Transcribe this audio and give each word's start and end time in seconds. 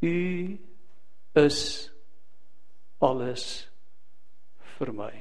U 0.00 0.58
is 1.34 1.90
alles 2.98 3.44
vir 4.78 4.92
my. 4.94 5.12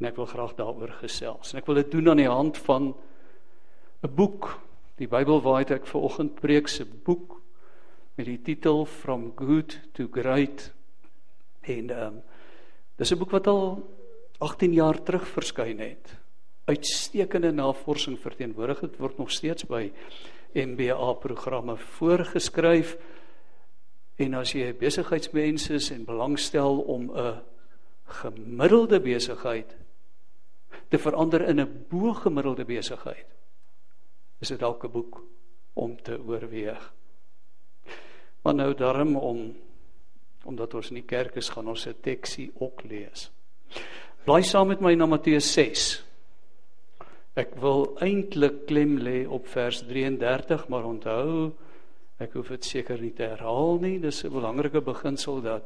En 0.00 0.08
ek 0.08 0.16
wil 0.20 0.28
graag 0.28 0.54
daaroor 0.56 0.92
gesels. 1.00 1.52
En 1.52 1.60
ek 1.60 1.68
wil 1.68 1.80
dit 1.80 1.90
doen 1.92 2.12
aan 2.12 2.20
die 2.20 2.30
hand 2.30 2.58
van 2.68 2.94
'n 4.02 4.14
boek, 4.14 4.60
die 4.96 5.08
Bybel 5.08 5.40
waaruit 5.40 5.70
ek 5.70 5.86
ver 5.86 6.00
oggend 6.00 6.34
preek 6.40 6.68
se 6.68 6.84
boek 6.84 7.40
met 8.16 8.26
die 8.26 8.40
titel 8.42 8.86
From 8.86 9.32
Good 9.36 9.80
to 9.92 10.08
Great. 10.10 10.72
En 11.60 11.90
ehm 11.90 12.06
um, 12.06 12.22
dis 12.96 13.12
'n 13.12 13.18
boek 13.18 13.30
wat 13.30 13.46
al 13.46 13.84
18 14.38 14.72
jaar 14.72 15.02
terug 15.02 15.28
verskyn 15.28 15.78
het. 15.78 16.16
Uitstekende 16.64 17.52
navorsing 17.52 18.18
verteenwoordig 18.18 18.80
het 18.80 18.96
word 18.96 19.18
nog 19.18 19.30
steeds 19.30 19.66
by 19.66 19.92
MBA 20.52 21.12
programme 21.12 21.76
voorgeskryf. 21.76 22.96
En 24.16 24.34
as 24.34 24.52
jy 24.52 24.70
'n 24.70 24.78
besigheidsmens 24.78 25.70
is 25.70 25.90
en 25.90 26.04
belangstel 26.04 26.78
om 26.80 27.10
'n 27.10 27.42
gemiddelde 28.04 29.00
besigheid 29.00 29.76
te 30.88 30.98
verander 30.98 31.48
in 31.48 31.60
'n 31.60 31.86
bo-gemiddelde 31.88 32.64
besigheid, 32.64 33.26
is 34.40 34.48
dit 34.48 34.58
dalk 34.58 34.84
'n 34.84 34.90
boek 34.90 35.22
om 35.72 36.02
te 36.02 36.20
oorweeg. 36.26 36.92
Maar 38.42 38.54
nou 38.54 38.74
daarom 38.74 39.16
om 39.16 39.56
omdat 40.44 40.74
ons 40.74 40.88
in 40.88 40.94
die 40.94 41.08
kerk 41.08 41.34
is, 41.36 41.48
gaan 41.48 41.68
ons 41.68 41.86
'n 41.86 42.00
teksie 42.00 42.52
ook 42.54 42.82
lees. 42.82 43.30
Bly 44.24 44.42
saam 44.42 44.68
met 44.68 44.80
my 44.80 44.94
na 44.94 45.06
Matteus 45.06 45.52
6. 45.52 46.04
Ek 47.34 47.54
wil 47.54 47.96
eintlik 47.98 48.66
klem 48.66 48.98
lê 48.98 49.26
op 49.28 49.46
vers 49.46 49.82
33, 49.86 50.68
maar 50.68 50.84
onthou 50.84 51.52
Ek 52.18 52.32
hoef 52.32 52.48
dit 52.48 52.64
seker 52.64 53.00
nie 53.00 53.12
te 53.12 53.26
herhaal 53.28 53.78
nie. 53.82 53.98
Dis 54.00 54.24
'n 54.24 54.32
belangrike 54.32 54.80
beginsel 54.80 55.42
dat 55.42 55.64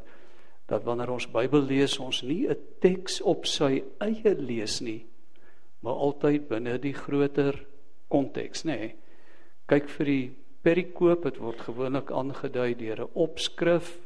dat 0.70 0.84
wanneer 0.84 1.10
ons 1.10 1.26
Bybel 1.26 1.62
lees, 1.66 1.98
ons 1.98 2.22
nie 2.22 2.48
'n 2.48 2.56
teks 2.80 3.20
op 3.20 3.46
sy 3.46 3.82
eie 3.98 4.34
lees 4.34 4.80
nie, 4.80 5.06
maar 5.82 5.94
altyd 5.94 6.48
binne 6.48 6.78
die 6.78 6.94
groter 6.94 7.66
konteks, 8.08 8.64
nê. 8.64 8.78
Nee. 8.78 8.94
Kyk 9.66 9.88
vir 9.88 10.06
die 10.06 10.30
perikoop, 10.62 11.22
dit 11.22 11.38
word 11.38 11.60
gewoonlik 11.60 12.10
aangedui 12.10 12.74
deur 12.74 13.00
'n 13.00 13.10
opskrif 13.14 13.98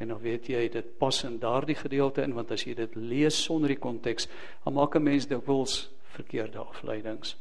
en 0.00 0.08
dan 0.08 0.20
weet 0.20 0.48
jy 0.48 0.68
dit 0.68 0.98
pas 0.98 1.24
in 1.24 1.38
daardie 1.38 1.76
gedeelte 1.76 2.22
in 2.22 2.34
want 2.34 2.50
as 2.50 2.64
jy 2.64 2.74
dit 2.74 2.94
lees 2.96 3.44
sonder 3.44 3.68
die 3.68 3.78
konteks, 3.78 4.28
dan 4.64 4.74
maak 4.74 4.96
'n 4.96 5.02
mens 5.02 5.26
dikwels 5.26 5.90
verkeerde 6.02 6.58
afleidings. 6.58 7.36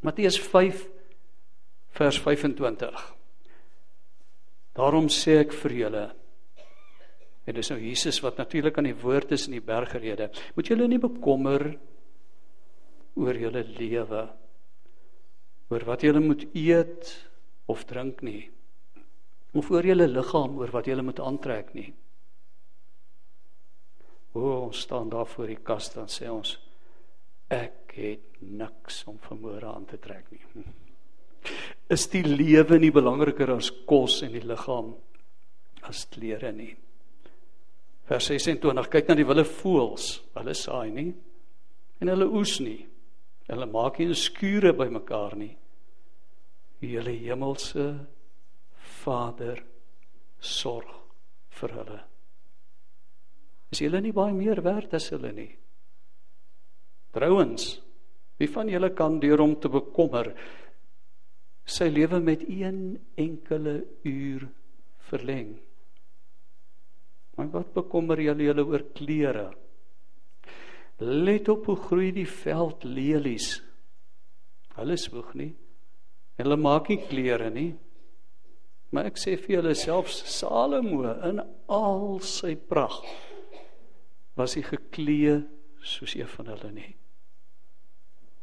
Matteus 0.00 0.38
5 0.40 0.88
vers 1.90 2.20
25 2.20 3.14
Daarom 4.74 5.08
sê 5.12 5.38
ek 5.44 5.54
vir 5.62 5.76
julle 5.84 6.04
en 7.44 7.56
dis 7.58 7.70
nou 7.70 7.76
Jesus 7.78 8.22
wat 8.24 8.38
natuurlik 8.40 8.78
aan 8.80 8.88
die 8.88 8.96
woord 8.96 9.34
is 9.36 9.44
in 9.46 9.58
die 9.58 9.64
bergrede. 9.64 10.30
Moet 10.56 10.70
julle 10.72 10.88
nie 10.88 11.00
bekommer 11.02 11.66
oor 13.20 13.38
julle 13.38 13.62
lewe 13.68 14.24
oor 15.70 15.86
wat 15.88 16.04
julle 16.04 16.22
moet 16.24 16.46
eet 16.56 17.12
of 17.70 17.84
drink 17.88 18.22
nie 18.26 18.48
of 19.54 19.70
oor 19.70 19.86
julle 19.86 20.08
liggaam 20.10 20.56
oor 20.58 20.72
wat 20.74 20.88
julle 20.90 21.04
moet 21.06 21.20
aantrek 21.22 21.70
nie. 21.78 21.92
O, 24.34 24.66
ons 24.66 24.80
staan 24.82 25.12
daar 25.12 25.28
voor 25.30 25.52
die 25.52 25.60
kas 25.62 25.92
dan 25.94 26.10
sê 26.10 26.26
ons 26.30 26.56
ek 27.54 27.94
het 27.94 28.40
niks 28.42 29.04
om 29.10 29.20
vanmôre 29.22 29.70
aan 29.70 29.86
te 29.86 30.00
trek 30.02 30.26
nie. 30.34 30.42
Is 31.90 32.06
die 32.12 32.24
lewe 32.24 32.78
nie 32.80 32.92
belangriker 32.94 33.54
as 33.56 33.70
kos 33.86 34.22
en 34.24 34.32
die 34.32 34.44
liggaam 34.44 34.94
as 35.84 36.06
klere 36.12 36.52
nie. 36.52 36.72
Vers 38.08 38.28
26 38.32 38.88
kyk 38.92 39.08
na 39.08 39.16
die 39.16 39.26
wilde 39.28 39.44
voëls, 39.48 40.08
hulle 40.36 40.54
saai 40.56 40.90
nie 40.92 41.12
en 42.02 42.10
hulle 42.12 42.28
oes 42.36 42.58
nie. 42.60 42.82
Hulle 43.48 43.68
maak 43.68 44.00
nie 44.00 44.16
skure 44.16 44.72
bymekaar 44.76 45.36
nie. 45.40 45.52
Die 46.80 46.94
hele 46.96 47.14
hemelse 47.16 47.86
Vader 49.04 49.60
sorg 50.40 50.90
vir 51.60 51.76
hulle. 51.78 52.00
Is 53.72 53.80
julle 53.84 54.00
nie 54.04 54.14
baie 54.16 54.34
meer 54.36 54.60
werd 54.64 54.92
as 54.96 55.10
hulle 55.12 55.32
nie? 55.32 55.50
Trouwens, 57.14 57.78
wie 58.40 58.50
van 58.50 58.68
julle 58.68 58.90
kan 58.96 59.20
deur 59.22 59.40
hom 59.44 59.54
te 59.60 59.70
bekommer 59.70 60.32
sy 61.64 61.88
lewe 61.92 62.20
met 62.20 62.44
een 62.48 62.98
enkele 63.20 63.84
uur 64.04 64.48
verleng. 65.08 65.54
Maar 67.36 67.50
wat 67.50 67.72
bekommer 67.74 68.20
julle 68.20 68.46
julle 68.46 68.64
oor 68.66 68.84
klere? 68.94 69.48
Let 71.02 71.48
op 71.50 71.66
hoe 71.66 71.76
groei 71.76 72.12
die 72.14 72.28
veldlelies. 72.28 73.56
Hulle 74.76 74.96
spoeg 75.00 75.32
nie. 75.38 75.52
Hulle 76.38 76.58
maak 76.58 76.90
nie 76.90 77.00
klere 77.08 77.50
nie. 77.50 77.72
Maar 78.94 79.10
ek 79.10 79.18
sê 79.18 79.34
vir 79.40 79.58
julle 79.58 79.74
selfs 79.78 80.20
Salomo 80.36 81.02
in 81.26 81.40
al 81.72 82.20
sy 82.22 82.54
pragt 82.54 83.08
was 84.38 84.56
hy 84.58 84.64
geklee 84.66 85.40
soos 85.84 86.14
een 86.18 86.30
van 86.30 86.48
hulle 86.52 86.70
nie. 86.74 86.92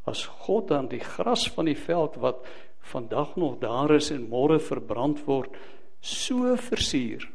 As 0.07 0.23
God 0.45 0.69
dan 0.71 0.87
die 0.91 1.01
gras 1.03 1.45
van 1.55 1.67
die 1.67 1.77
veld 1.77 2.17
wat 2.23 2.47
vandag 2.81 3.35
nog 3.35 3.59
daar 3.61 3.95
is 3.95 4.11
en 4.11 4.27
môre 4.29 4.59
verbrand 4.59 5.21
word, 5.27 5.53
so 6.01 6.55
versier. 6.57 7.27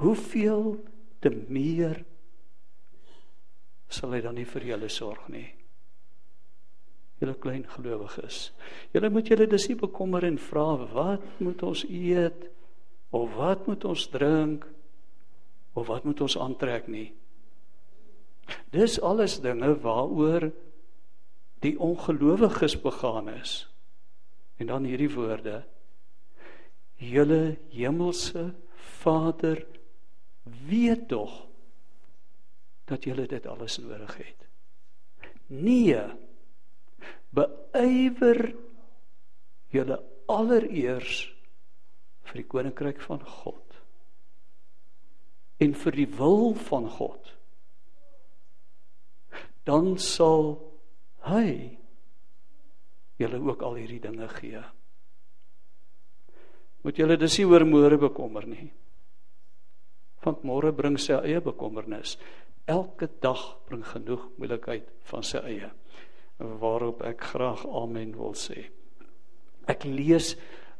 Hoeveel 0.00 0.78
te 1.22 1.30
meer 1.30 2.02
sal 3.94 4.16
hy 4.16 4.24
dan 4.24 4.34
nie 4.34 4.48
vir 4.48 4.64
julle 4.72 4.88
sorg 4.90 5.28
nie? 5.30 5.46
Julle 7.22 7.36
klein 7.38 7.62
gelowiges. 7.70 8.48
Julle 8.92 9.10
moet 9.12 9.28
julle 9.30 9.46
dis 9.46 9.68
nie 9.70 9.78
bekommer 9.78 10.26
en 10.26 10.40
vra 10.40 10.66
wat 10.96 11.22
moet 11.38 11.62
ons 11.62 11.84
eet 11.86 12.48
of 13.14 13.36
wat 13.38 13.68
moet 13.70 13.84
ons 13.86 14.08
drink 14.10 14.66
of 15.78 15.86
wat 15.86 16.04
moet 16.04 16.24
ons 16.26 16.36
aantrek 16.42 16.88
nie. 16.90 17.12
Dis 18.74 18.98
alles 19.00 19.38
dinge 19.44 19.70
waaroor 19.84 20.50
die 21.64 21.76
ongelowiges 21.80 22.76
begaan 22.82 23.30
is. 23.32 23.62
En 24.56 24.70
dan 24.70 24.84
hierdie 24.86 25.10
woorde: 25.10 25.62
Julle 26.94 27.56
hemelse 27.74 28.52
Vader 29.00 29.66
weet 30.68 31.08
tog 31.08 31.32
dat 32.84 33.04
julle 33.04 33.26
dit 33.26 33.46
alles 33.46 33.78
nodig 33.78 34.16
het. 34.16 34.48
Nee. 35.46 36.00
Beywer 37.34 38.54
julle 39.74 39.98
allereers 40.30 41.24
vir 42.24 42.40
die 42.40 42.48
koninkryk 42.48 43.00
van 43.04 43.24
God 43.26 43.60
en 45.62 45.74
vir 45.78 45.96
die 45.96 46.08
wil 46.18 46.54
van 46.68 46.86
God. 46.90 47.30
Dan 49.64 49.94
sal 50.02 50.56
hy 51.24 51.78
julle 53.20 53.40
ook 53.42 53.62
al 53.62 53.78
hierdie 53.78 54.00
dinge 54.02 54.28
gee. 54.38 54.62
Moet 56.84 56.98
julle 57.00 57.16
dus 57.16 57.38
nie 57.38 57.46
oor 57.48 57.64
môre 57.64 57.98
bekommer 58.00 58.46
nie. 58.48 58.68
Want 60.24 60.44
môre 60.44 60.72
bring 60.72 60.98
sy 61.00 61.16
eie 61.16 61.40
bekommernis. 61.44 62.18
Elke 62.68 63.08
dag 63.20 63.40
bring 63.68 63.84
genoeg 63.84 64.26
moeilikheid 64.38 64.88
van 65.08 65.24
sy 65.24 65.40
eie. 65.44 65.70
Waarop 66.38 67.04
ek 67.06 67.24
graag 67.32 67.64
amen 67.68 68.14
wil 68.18 68.36
sê. 68.36 68.66
Ek 69.70 69.86
lees 69.88 70.34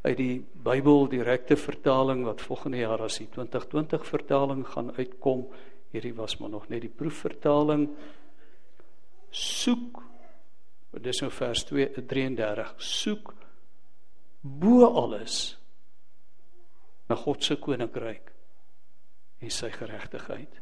uit 0.05 0.17
die 0.19 0.35
Bybel 0.65 1.07
direkte 1.09 1.57
vertaling 1.57 2.25
wat 2.27 2.43
volgende 2.45 2.83
jaar 2.83 3.01
as 3.05 3.17
die 3.21 3.29
2020 3.33 4.05
vertaling 4.05 4.65
gaan 4.69 4.91
uitkom. 4.97 5.47
Hierdie 5.93 6.13
was 6.17 6.37
maar 6.37 6.53
nog 6.53 6.67
net 6.69 6.83
die 6.85 6.93
proefvertaling. 6.93 7.87
Soek 9.33 10.03
dis 11.01 11.21
nou 11.21 11.31
vers 11.31 11.65
2:33 11.69 12.73
soek 12.77 13.33
bo 14.41 14.85
alles 15.03 15.57
na 17.09 17.15
God 17.15 17.43
se 17.43 17.57
koninkryk 17.61 18.31
en 19.41 19.51
sy 19.51 19.69
geregtigheid. 19.73 20.61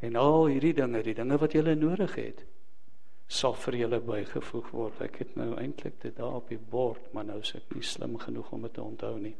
En 0.00 0.16
al 0.16 0.46
hierdie 0.46 0.74
dinge, 0.74 1.02
die 1.02 1.14
dinge 1.14 1.38
wat 1.40 1.54
jy 1.54 1.74
nodig 1.74 2.14
het, 2.14 2.44
sal 3.28 3.54
vir 3.54 3.76
julle 3.82 4.00
bygevoeg 4.00 4.70
word. 4.72 5.00
Ek 5.04 5.20
het 5.22 5.36
nou 5.36 5.54
eintlik 5.60 6.00
dit 6.00 6.16
daar 6.16 6.38
op 6.40 6.48
die 6.48 6.58
bord, 6.58 7.12
maar 7.12 7.26
nou 7.28 7.40
is 7.40 7.54
ek 7.58 7.74
nie 7.74 7.84
slim 7.84 8.16
genoeg 8.18 8.52
om 8.52 8.62
dit 8.62 8.74
te 8.74 8.82
onthou 8.82 9.14
nie. 9.20 9.34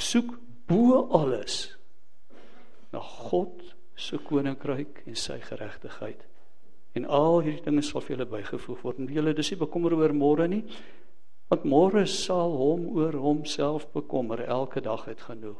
Soek 0.00 0.34
bo 0.68 1.06
alles 1.16 1.76
na 2.92 3.00
God 3.00 3.62
se 4.00 4.18
koninkryk 4.24 5.04
en 5.06 5.16
sy 5.16 5.38
geregtigheid 5.44 6.29
En 6.94 7.06
al 7.06 7.40
hierdie 7.40 7.64
dinge 7.64 7.82
sal 7.82 8.02
vir 8.02 8.16
julle 8.16 8.30
bygevoeg 8.30 8.82
word. 8.82 8.98
En 8.98 9.12
julle 9.14 9.34
dis 9.34 9.50
nie 9.50 9.60
bekommer 9.60 9.94
oor 9.94 10.12
môre 10.12 10.48
nie, 10.50 10.64
Want 11.50 11.66
môre 11.66 12.04
sal 12.06 12.52
hom 12.54 12.84
oor 12.94 13.16
homself 13.18 13.88
bekommer. 13.92 14.44
Elke 14.46 14.80
dag 14.80 15.02
het 15.10 15.24
genoeg 15.26 15.58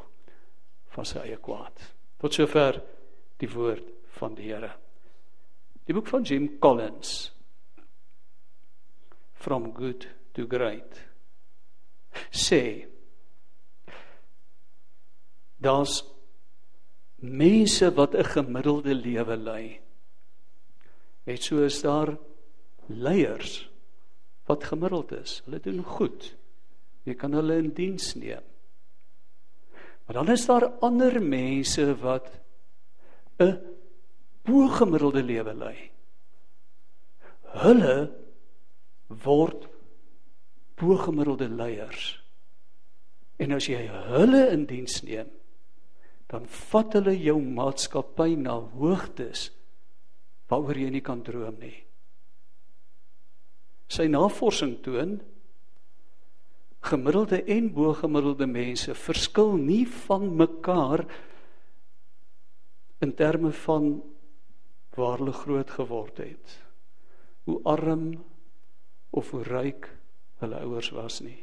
van 0.95 1.07
sy 1.07 1.25
eie 1.25 1.39
kwaad. 1.43 1.75
Tot 2.23 2.37
sover 2.37 2.79
die 3.43 3.51
woord 3.51 3.89
van 4.21 4.37
die 4.39 4.53
Here. 4.53 4.71
Die 5.87 5.97
boek 5.97 6.07
van 6.13 6.23
Jim 6.23 6.47
Collins 6.63 7.33
From 9.41 9.73
Good 9.75 10.07
to 10.37 10.47
Great 10.47 11.07
sê 12.31 12.87
daar's 15.59 16.03
mense 17.19 17.91
wat 17.97 18.15
'n 18.15 18.25
gemiddelde 18.25 18.95
lewe 18.95 19.37
lei. 19.37 19.81
Net 21.31 21.47
so 21.47 21.63
is 21.63 21.79
daar 21.85 22.17
leiers 22.91 23.63
wat 24.51 24.65
gemiddeld 24.67 25.13
is. 25.15 25.37
Hulle 25.47 25.61
doen 25.63 25.83
goed. 25.87 26.33
Jy 27.07 27.15
kan 27.15 27.37
hulle 27.39 27.61
in 27.63 27.71
diens 27.77 28.15
neem. 28.19 28.43
Maar 30.05 30.25
dan 30.25 30.33
is 30.35 30.47
daar 30.49 30.67
ander 30.83 31.21
mense 31.23 31.85
wat 32.03 32.27
'n 33.39 33.61
bo-gemiddelde 34.43 35.23
lewe 35.23 35.55
lei. 35.55 35.91
Hulle 37.63 38.11
word 39.07 39.69
bo-gemiddelde 40.75 41.49
leiers. 41.49 42.19
En 43.39 43.53
as 43.53 43.67
jy 43.67 43.87
hulle 43.87 44.51
in 44.51 44.67
diens 44.67 45.03
neem, 45.03 45.31
dan 46.27 46.47
vat 46.47 46.93
hulle 46.93 47.15
jou 47.23 47.39
maatskappy 47.41 48.35
na 48.35 48.59
hoogtes 48.59 49.51
waaroor 50.51 50.79
jy 50.79 50.91
nie 50.91 51.05
kan 51.07 51.23
droom 51.23 51.59
nie. 51.63 51.77
Sy 53.91 54.07
navorsing 54.11 54.79
toon 54.85 55.19
gemiddelde 56.91 57.43
en 57.55 57.69
bo-gemiddelde 57.75 58.49
mense 58.51 58.95
verskil 58.97 59.55
nie 59.61 59.85
van 60.07 60.27
mekaar 60.37 61.05
in 63.05 63.15
terme 63.17 63.53
van 63.65 63.93
waar 64.97 65.21
hulle 65.21 65.35
groot 65.37 65.71
geword 65.71 66.19
het. 66.25 66.57
Hoe 67.47 67.61
arm 67.65 68.13
of 69.11 69.31
hoe 69.31 69.43
ryk 69.47 69.89
hulle 70.43 70.61
ouers 70.65 70.91
was 70.97 71.21
nie. 71.25 71.39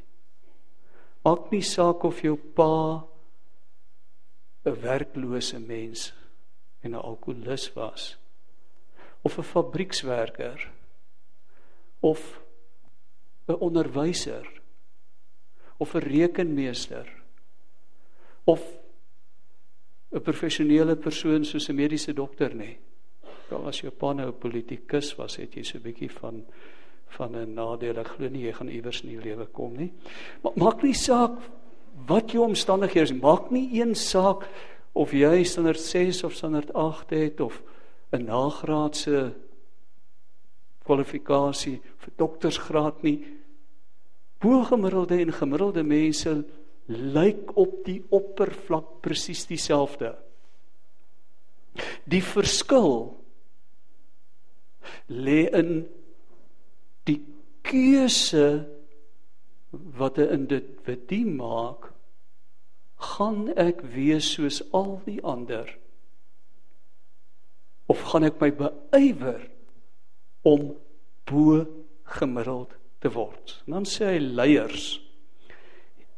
Maak 1.24 1.51
nie 1.51 1.63
saak 1.63 2.04
of 2.07 2.21
jou 2.24 2.36
pa 2.36 3.07
'n 4.65 4.81
werklose 4.81 5.59
mens 5.59 6.13
en 6.81 6.92
'n 6.92 7.01
alkolikus 7.01 7.74
was 7.74 8.18
of 9.28 9.38
'n 9.38 9.44
fabriekswerker 9.44 10.72
of 12.00 12.42
'n 13.48 13.60
onderwyser 13.60 14.46
of 15.78 15.94
'n 15.94 16.00
rekenmeester 16.00 17.08
of 18.44 18.62
'n 20.12 20.22
professionele 20.22 20.96
persoon 20.96 21.46
soos 21.46 21.70
'n 21.70 21.76
mediese 21.76 22.14
dokter 22.14 22.56
nê. 22.56 22.78
Wel 23.50 23.68
as 23.68 23.80
jou 23.82 23.92
pa 23.92 24.14
nou 24.14 24.28
'n 24.28 24.40
politikus 24.40 25.16
was, 25.16 25.36
het 25.36 25.56
jy 25.56 25.64
so 25.64 25.78
'n 25.78 25.82
bietjie 25.82 26.12
van 26.12 26.46
van 27.08 27.36
'n 27.36 27.54
nadeel. 27.54 27.98
Ek 27.98 28.08
glo 28.08 28.30
nie 28.30 28.46
jy 28.46 28.54
gaan 28.54 28.70
iewers 28.70 29.02
in 29.02 29.10
die 29.10 29.22
lewe 29.22 29.46
kom 29.46 29.76
nie. 29.76 29.94
Maar 30.44 30.52
maak 30.56 30.84
nie 30.84 30.94
saak 30.94 31.40
wat 32.06 32.32
jou 32.32 32.44
omstandighede 32.44 33.02
is, 33.02 33.22
maak 33.22 33.52
nie 33.52 33.82
een 33.82 33.96
saak 33.96 34.48
of 34.94 35.12
jy 35.12 35.44
standaard 35.44 35.80
6 35.80 36.24
of 36.24 36.34
standaard 36.34 36.74
8 36.74 37.10
het 37.10 37.40
of 37.40 37.62
'n 38.12 38.24
nagraadse 38.25 39.33
kwalifikasie 40.88 41.80
vir 42.04 42.13
doktorsgraad 42.18 43.04
nie. 43.04 43.19
Bogemiddelde 44.39 45.19
en 45.19 45.33
gemiddelde 45.33 45.83
mense 45.83 46.33
lyk 46.88 47.51
op 47.59 47.83
die 47.86 48.00
oppervlak 48.09 49.01
presies 49.04 49.45
dieselfde. 49.50 50.13
Die 52.07 52.24
verskil 52.24 53.18
lê 55.12 55.44
in 55.51 55.83
die 57.09 57.19
keuse 57.62 58.68
wat 59.71 60.18
'n 60.18 60.31
individu 60.38 61.25
maak, 61.25 61.92
gaan 62.95 63.51
ek 63.54 63.81
wees 63.81 64.31
soos 64.33 64.63
al 64.71 65.01
die 65.06 65.19
ander 65.24 65.68
of 67.88 68.04
gaan 68.12 68.28
ek 68.28 68.39
my 68.42 68.51
beywer 68.56 69.48
om 70.48 70.72
bo 71.28 71.63
gemiddeld 72.18 72.75
te 73.04 73.12
word. 73.13 73.57
En 73.68 73.80
dan 73.80 73.88
sê 73.88 74.13
hy 74.13 74.22
leiers. 74.22 74.88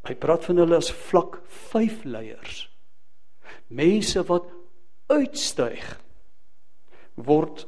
Hy 0.07 0.16
praat 0.18 0.45
van 0.48 0.62
hulle 0.62 0.80
as 0.80 0.92
vlak 1.10 1.42
5 1.71 2.06
leiers. 2.10 2.63
Mense 3.69 4.24
wat 4.30 4.48
uitstyg 5.10 5.83
word 7.19 7.66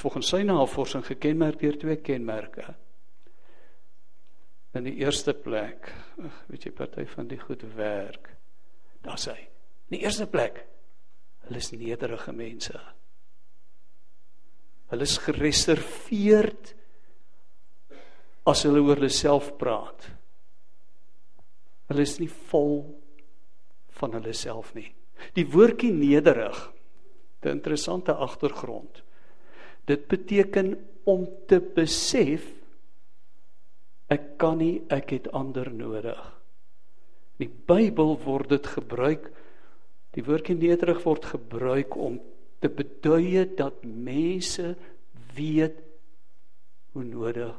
volgens 0.00 0.32
sy 0.32 0.42
navorsing 0.46 1.04
gekenmerk 1.06 1.60
deur 1.62 1.78
twee 1.78 1.98
kenmerke. 2.04 2.66
In 4.76 4.86
die 4.88 4.96
eerste 5.02 5.34
plek, 5.36 5.90
weet 6.48 6.66
jy 6.66 6.72
party 6.76 7.04
van 7.10 7.28
die 7.28 7.40
goed 7.40 7.64
werk. 7.76 8.30
Daar's 9.04 9.26
hy. 9.28 9.38
In 9.90 9.98
die 9.98 10.04
eerste 10.06 10.26
plek, 10.30 10.62
hulle 11.52 11.60
is 11.60 11.72
nederige 11.76 12.32
mense. 12.32 12.78
Hulle 14.88 15.04
is 15.04 15.18
gereserveerd 15.20 16.72
as 18.48 18.64
hulle 18.64 18.80
oor 18.80 18.96
hulle 18.96 19.12
self 19.12 19.52
praat. 19.60 20.08
Hulle 21.90 22.06
is 22.08 22.16
nie 22.22 22.30
vol 22.48 22.80
van 24.00 24.16
hulle 24.16 24.32
self 24.36 24.72
nie. 24.76 24.88
Die 25.36 25.44
woordjie 25.44 25.92
nederig, 25.92 26.56
'n 27.42 27.48
interessante 27.48 28.14
agtergrond. 28.14 29.02
Dit 29.86 30.08
beteken 30.08 30.76
om 31.04 31.26
te 31.46 31.60
besef 31.60 32.46
ek 34.08 34.38
kan 34.38 34.58
nie, 34.58 34.82
ek 34.88 35.10
het 35.10 35.32
ander 35.32 35.70
nodig. 35.70 36.20
In 37.38 37.48
die 37.48 37.54
Bybel 37.66 38.18
word 38.24 38.48
dit 38.48 38.66
gebruik 38.66 39.32
die 40.12 40.24
woordjie 40.24 40.56
nederig 40.58 41.00
word 41.06 41.24
gebruik 41.32 41.96
om 41.96 42.18
te 42.62 42.68
beduie 42.68 43.46
dat 43.56 43.84
mense 43.84 44.74
weet 45.36 45.80
hoe 46.92 47.04
nodig 47.04 47.56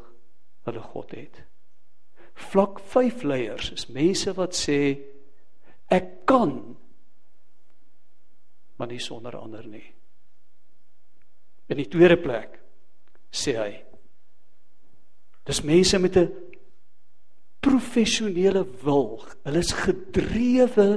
hulle 0.67 0.83
God 0.93 1.15
het. 1.17 1.41
Vlak 2.51 2.79
5 2.93 3.25
leiers 3.27 3.71
is 3.73 3.89
mense 3.93 4.31
wat 4.37 4.55
sê 4.57 4.79
ek 5.93 6.23
kan 6.29 6.53
maar 8.77 8.89
nie 8.89 9.01
sonder 9.01 9.35
ander 9.37 9.65
nie. 9.69 9.85
In 11.69 11.79
die 11.79 11.89
tweede 11.89 12.17
plek 12.21 12.57
sê 13.33 13.57
hy 13.57 13.73
dis 15.43 15.61
mense 15.67 15.99
met 15.99 16.17
'n 16.17 16.31
professionele 17.63 18.63
wil. 18.83 19.23
Hulle 19.43 19.59
is 19.59 19.71
gedrewe 19.71 20.87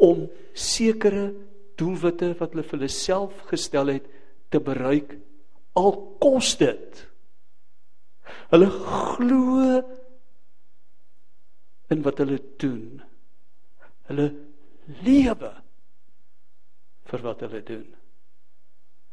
om 0.00 0.26
sekere 0.56 1.30
doelwitte 1.80 2.32
wat 2.40 2.54
hulle 2.54 2.64
vir 2.66 2.78
hulle 2.78 2.92
self 2.92 3.44
gestel 3.50 3.94
het 3.94 4.08
te 4.50 4.60
bereik 4.64 5.14
al 5.78 5.92
kos 6.22 6.54
dit. 6.60 7.02
Hulle 8.50 8.68
glo 8.70 9.78
in 11.90 12.04
wat 12.06 12.22
hulle 12.22 12.38
doen. 12.62 13.00
Hulle 14.10 14.28
lewe 15.06 15.52
vir 17.10 17.24
wat 17.26 17.44
hulle 17.46 17.62
doen. 17.66 17.86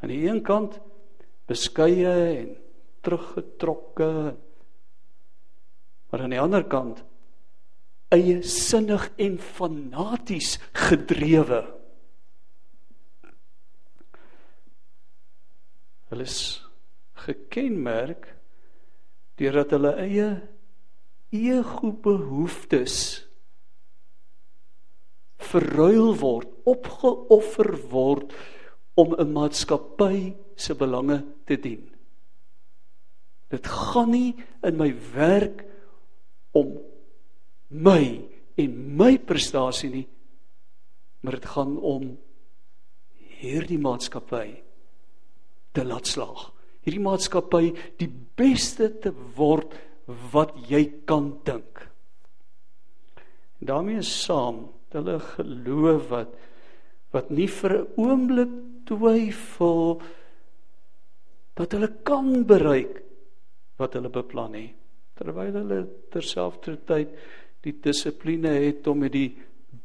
Aan 0.01 0.13
die 0.13 0.23
een 0.25 0.43
kant 0.45 0.79
beskeie 1.49 2.13
en 2.41 2.51
teruggetrokke 3.05 4.11
maar 6.07 6.23
aan 6.23 6.33
die 6.33 6.41
ander 6.41 6.65
kant 6.67 7.03
eie 8.15 8.41
sinnig 8.43 9.09
en 9.17 9.37
fanaties 9.37 10.55
gedrewe 10.73 11.65
Hulle 16.07 16.23
is 16.23 16.41
gekenmerk 17.27 18.29
deurdat 19.37 19.73
hulle 19.75 19.91
eie 19.99 20.27
ego 21.35 21.91
behoeftes 21.91 23.25
verruil 25.47 26.13
word, 26.21 26.49
opgeoffer 26.67 27.69
word 27.91 28.33
om 28.97 29.13
'n 29.13 29.33
maatskappy 29.35 30.33
se 30.55 30.73
belange 30.75 31.23
te 31.45 31.59
dien. 31.59 31.83
Dit 33.51 33.67
gaan 33.67 34.11
nie 34.11 34.35
in 34.63 34.77
my 34.77 34.95
werk 35.13 35.63
om 36.51 36.79
my 37.69 38.03
en 38.57 38.77
my 38.97 39.17
prestasie 39.17 39.89
nie, 39.93 40.05
maar 41.21 41.37
dit 41.37 41.49
gaan 41.51 41.75
om 41.77 42.07
hierdie 43.37 43.79
maatskappy 43.81 44.47
te 45.75 45.83
laat 45.85 46.09
slaag. 46.09 46.47
Hierdie 46.85 47.03
maatskappy 47.03 47.73
die 47.99 48.09
beste 48.09 48.89
te 49.03 49.11
word 49.37 49.75
wat 50.31 50.55
jy 50.69 50.83
kan 51.09 51.33
dink. 51.45 51.83
Daarmee 53.59 54.03
saam 54.05 54.67
hulle 54.97 55.19
geloof 55.35 56.07
wat 56.13 56.37
wat 57.15 57.29
nie 57.31 57.47
vir 57.47 57.71
'n 57.73 57.87
oomblik 57.97 58.53
twyfel 58.85 60.01
dat 61.55 61.71
hulle 61.71 61.89
kan 62.03 62.45
bereik 62.45 63.03
wat 63.77 63.93
hulle 63.93 64.09
beplan 64.09 64.53
het 64.53 64.75
terwyl 65.17 65.53
hulle 65.53 65.79
terselfdertyd 66.13 67.09
die 67.67 67.75
dissipline 67.83 68.53
het 68.63 68.87
om 68.87 69.03
met 69.03 69.13
die 69.15 69.29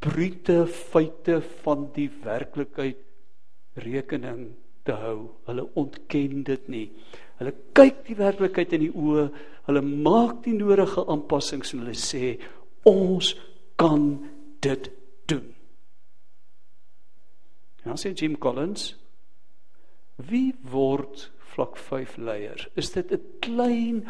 brute 0.02 0.64
feite 0.70 1.40
van 1.62 1.88
die 1.94 2.08
werklikheid 2.22 3.00
rekening 3.82 4.52
te 4.86 4.96
hou. 4.98 5.18
Hulle 5.46 5.66
ontken 5.78 6.42
dit 6.46 6.68
nie. 6.70 6.86
Hulle 7.38 7.54
kyk 7.76 8.02
die 8.08 8.18
werklikheid 8.18 8.74
in 8.76 8.86
die 8.86 8.94
oë, 8.94 9.28
hulle 9.68 9.82
maak 9.82 10.42
die 10.46 10.56
nodige 10.56 11.04
aanpassings 11.10 11.74
en 11.74 11.84
hulle 11.84 11.98
sê 11.98 12.36
ons 12.88 13.32
kan 13.80 14.08
dit 14.62 14.90
doen. 15.30 15.46
En 17.82 17.92
dan 17.94 18.00
sê 18.00 18.12
Jim 18.14 18.36
Collins, 18.38 18.92
wie 20.30 20.52
word 20.70 21.30
vlak 21.54 21.78
5 21.78 22.18
leiers? 22.22 22.68
Is 22.76 22.92
dit 22.94 23.10
'n 23.12 23.22
klein 23.40 24.06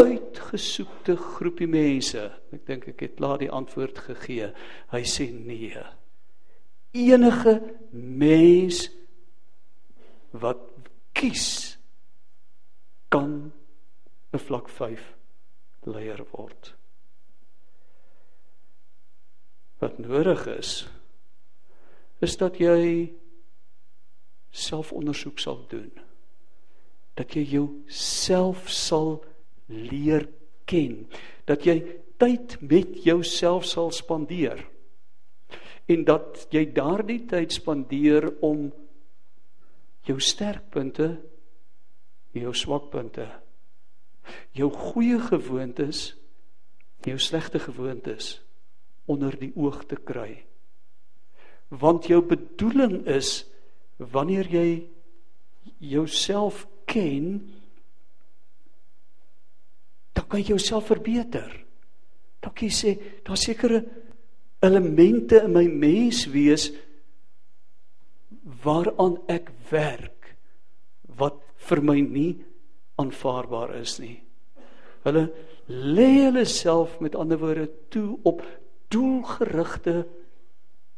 uitgesoekte 0.00 1.16
groepie 1.16 1.68
mense? 1.70 2.28
Ek 2.52 2.66
dink 2.68 2.88
ek 2.92 3.04
het 3.06 3.20
laat 3.22 3.42
die 3.44 3.50
antwoord 3.52 3.98
gegee. 4.08 4.52
Hy 4.92 5.02
sê 5.08 5.28
nee. 5.32 5.82
Enige 6.96 7.58
mens 7.92 8.86
wat 10.36 10.62
kies 11.16 11.76
kan 13.08 13.52
'n 14.32 14.38
vlak 14.38 14.68
5 14.68 15.14
leier 15.86 16.24
word. 16.32 16.74
Wat 19.78 19.98
nodig 19.98 20.46
is 20.46 20.88
is 22.24 22.36
dat 22.36 22.56
jy 22.56 23.12
selfondersoek 24.50 25.38
sal 25.38 25.66
doen. 25.68 25.92
Dat 27.14 27.34
jy 27.36 27.42
jouself 27.42 28.70
sal 28.72 29.24
leer 29.66 30.28
ken, 30.64 31.04
dat 31.46 31.66
jy 31.66 31.80
tyd 32.20 32.56
met 32.60 32.98
jouself 33.04 33.66
sal 33.68 33.90
spandeer. 33.94 34.62
En 35.86 36.04
dat 36.06 36.46
jy 36.50 36.64
daardie 36.74 37.22
tyd 37.30 37.54
spandeer 37.54 38.28
om 38.44 38.70
jou 40.06 40.18
sterkpunte, 40.22 41.16
jou 42.36 42.52
swakpunte, 42.54 43.26
jou 44.56 44.70
goeie 44.72 45.18
gewoontes, 45.22 46.14
jou 47.06 47.18
slegte 47.22 47.60
gewoontes 47.62 48.40
onder 49.06 49.36
die 49.38 49.52
oog 49.54 49.84
te 49.86 49.98
kry. 50.02 50.42
Want 51.70 52.08
jou 52.10 52.20
bedoeling 52.26 53.04
is 53.10 53.44
wanneer 53.96 54.48
jy 54.50 54.68
jouself 55.82 56.66
ken, 56.90 57.38
dan 60.16 60.24
kan 60.24 60.40
jy 60.40 60.54
jouself 60.54 60.88
verbeter. 60.88 61.52
Dan 62.40 62.52
kan 62.52 62.68
jy 62.68 62.72
sê 62.72 62.92
daar 63.26 63.40
sekere 63.40 63.82
elemente 64.64 65.42
in 65.44 65.52
my 65.52 65.66
mens 65.68 66.24
wees 66.32 66.70
waaraan 68.64 69.18
ek 69.28 69.50
werk 69.70 70.32
wat 71.20 71.42
vir 71.68 71.82
my 71.84 71.98
nie 72.00 72.32
aanvaarbaar 73.00 73.76
is 73.82 73.98
nie. 74.00 74.16
Hulle 75.04 75.28
lê 75.68 76.08
hulle 76.24 76.46
self 76.48 76.96
met 77.04 77.16
ander 77.18 77.38
woorde 77.38 77.68
toe 77.92 78.16
op 78.26 78.42
doelgerigte 78.94 80.06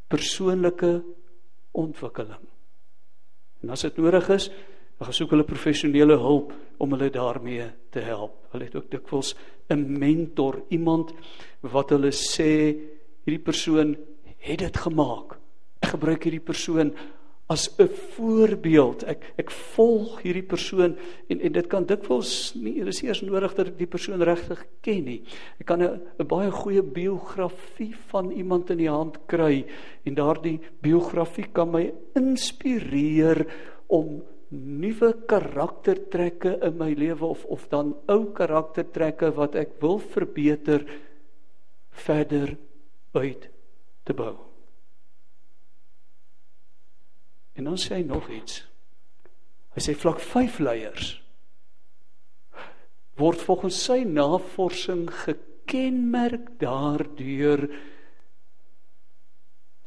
persoonlike 0.09 0.93
ontwikkeling. 1.77 2.45
En 3.63 3.73
as 3.75 3.85
dit 3.85 3.99
nodig 3.99 4.29
is, 4.33 4.49
dan 4.99 5.07
gesoek 5.07 5.31
hulle 5.31 5.47
professionele 5.47 6.17
hulp 6.19 6.52
om 6.83 6.95
hulle 6.95 7.11
daarmee 7.14 7.69
te 7.95 8.02
help. 8.02 8.49
Hulle 8.52 8.67
het 8.67 8.75
ook 8.76 8.90
dikwels 8.90 9.35
'n 9.71 9.99
mentor, 9.99 10.62
iemand 10.69 11.12
wat 11.61 11.90
hulle 11.90 12.11
sê 12.11 12.76
hierdie 13.25 13.45
persoon 13.45 13.97
het 14.38 14.59
dit 14.59 14.76
gemaak. 14.76 15.38
Ek 15.81 15.90
gebruik 15.90 16.25
hierdie 16.25 16.45
persoon 16.45 16.93
as 17.49 17.71
'n 17.78 17.88
voorbeeld. 17.88 19.05
Ek 19.05 19.33
ek 19.37 19.50
volg 19.50 20.23
hierdie 20.23 20.47
persoon 20.47 20.97
en 21.28 21.40
en 21.40 21.52
dit 21.52 21.67
kan 21.67 21.85
dikwels 21.85 22.55
nie 22.55 22.81
is 22.87 23.02
eers 23.02 23.23
nodig 23.23 23.55
dat 23.55 23.67
ek 23.67 23.78
die 23.78 23.87
persoon 23.87 24.23
regtig 24.23 24.67
ken 24.81 25.05
nie. 25.05 25.23
Ek 25.61 25.67
kan 25.67 25.83
'n 25.83 26.26
baie 26.26 26.50
goeie 26.50 26.83
biografie 26.83 27.95
van 28.09 28.31
iemand 28.31 28.71
in 28.71 28.78
die 28.78 28.90
hand 28.90 29.19
kry 29.26 29.64
en 30.05 30.14
daardie 30.14 30.61
biografie 30.83 31.47
kan 31.52 31.71
my 31.71 31.93
inspireer 32.14 33.47
om 33.87 34.23
nuwe 34.55 35.12
karaktertrekke 35.28 36.55
in 36.64 36.78
my 36.81 36.93
lewe 36.97 37.26
of 37.26 37.45
of 37.45 37.69
dan 37.69 37.93
ou 38.09 38.33
karaktertrekke 38.33 39.31
wat 39.37 39.59
ek 39.59 39.76
wil 39.83 39.99
verbeter 40.00 40.85
verder 42.05 42.57
uit 43.12 43.49
te 44.05 44.14
bou. 44.17 44.35
En 47.59 47.67
dan 47.67 47.76
sê 47.76 47.99
hy 47.99 48.05
nog 48.07 48.28
iets. 48.31 48.62
Hy 49.75 49.83
sê 49.83 49.95
vlak 49.99 50.23
5 50.23 50.61
leiers 50.62 51.17
word 53.19 53.43
volgens 53.43 53.78
sy 53.88 54.05
navorsing 54.07 55.09
gekenmerk 55.25 56.52
daardeur 56.62 57.64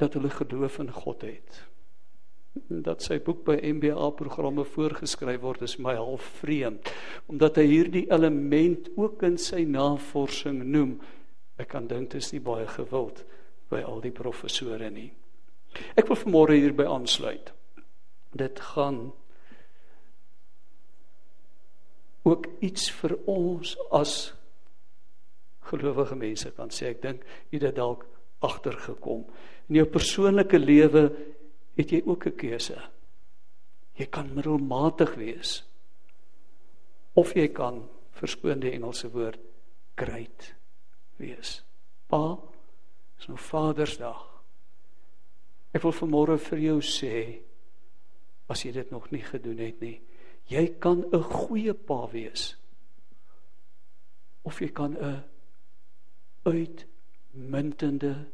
dat 0.02 0.18
hulle 0.18 0.32
geloof 0.34 0.78
in 0.82 0.92
God 0.92 1.24
het 1.24 1.62
dat 2.52 3.00
sy 3.04 3.16
boek 3.24 3.44
by 3.46 3.56
MBA 3.64 4.10
programme 4.18 4.64
voorgeskryf 4.68 5.40
word 5.40 5.62
is 5.64 5.78
my 5.80 5.94
half 5.96 6.24
vreemd. 6.42 6.90
Omdat 7.32 7.56
hy 7.62 7.66
hierdie 7.70 8.04
element 8.12 8.90
ook 9.00 9.24
in 9.24 9.38
sy 9.40 9.64
navorsing 9.68 10.60
noem 10.64 10.98
ek 11.60 11.72
kan 11.72 11.88
dink 11.88 12.12
dit 12.12 12.20
is 12.20 12.32
nie 12.34 12.42
baie 12.42 12.66
gewild 12.68 13.22
by 13.72 13.82
al 13.86 14.00
die 14.04 14.12
professore 14.14 14.88
nie. 14.92 15.10
Ek 15.96 16.08
wil 16.10 16.18
vanmôre 16.20 16.56
hierby 16.58 16.84
aansluit. 16.88 17.52
Dit 18.36 18.60
gaan 18.72 19.12
ook 22.28 22.46
iets 22.64 22.88
vir 23.00 23.16
ons 23.30 23.74
as 23.94 24.32
gelowige 25.70 26.16
mense 26.18 26.50
kan 26.56 26.72
sê. 26.72 26.92
Ek 26.92 27.02
dink 27.02 27.24
jy 27.50 27.62
het 27.62 27.76
dalk 27.78 28.04
agtergekom. 28.42 29.24
In 29.70 29.80
jou 29.80 29.86
persoonlike 29.88 30.58
lewe 30.60 31.06
het 31.76 31.90
jy 31.90 32.02
ook 32.04 32.26
'n 32.26 32.36
keuse. 32.36 32.82
Jy 33.94 34.06
kan 34.06 34.34
middelmatig 34.34 35.14
wees 35.14 35.64
of 37.14 37.34
jy 37.34 37.48
kan 37.48 37.88
verskoon 38.10 38.60
die 38.60 38.72
Engelse 38.72 39.10
woord 39.10 39.40
great 39.96 40.54
wees. 41.16 41.62
Pa, 42.06 42.38
is 43.18 43.28
nou 43.28 43.38
Vadersdag. 43.38 44.22
Ek 45.72 45.82
wil 45.82 45.92
vanmôre 45.92 46.38
vir 46.38 46.58
jou 46.58 46.80
sê 46.80 47.42
as 48.52 48.64
jy 48.64 48.72
dit 48.72 48.90
nog 48.90 49.10
nie 49.10 49.22
gedoen 49.22 49.58
het 49.58 49.80
nie, 49.80 50.00
jy 50.50 50.66
kan 50.78 51.04
'n 51.12 51.22
goeie 51.22 51.74
pa 51.74 52.06
wees. 52.12 52.56
Of 54.44 54.60
jy 54.60 54.68
kan 54.68 54.96
'n 54.96 55.24
uitmuntende 56.44 58.26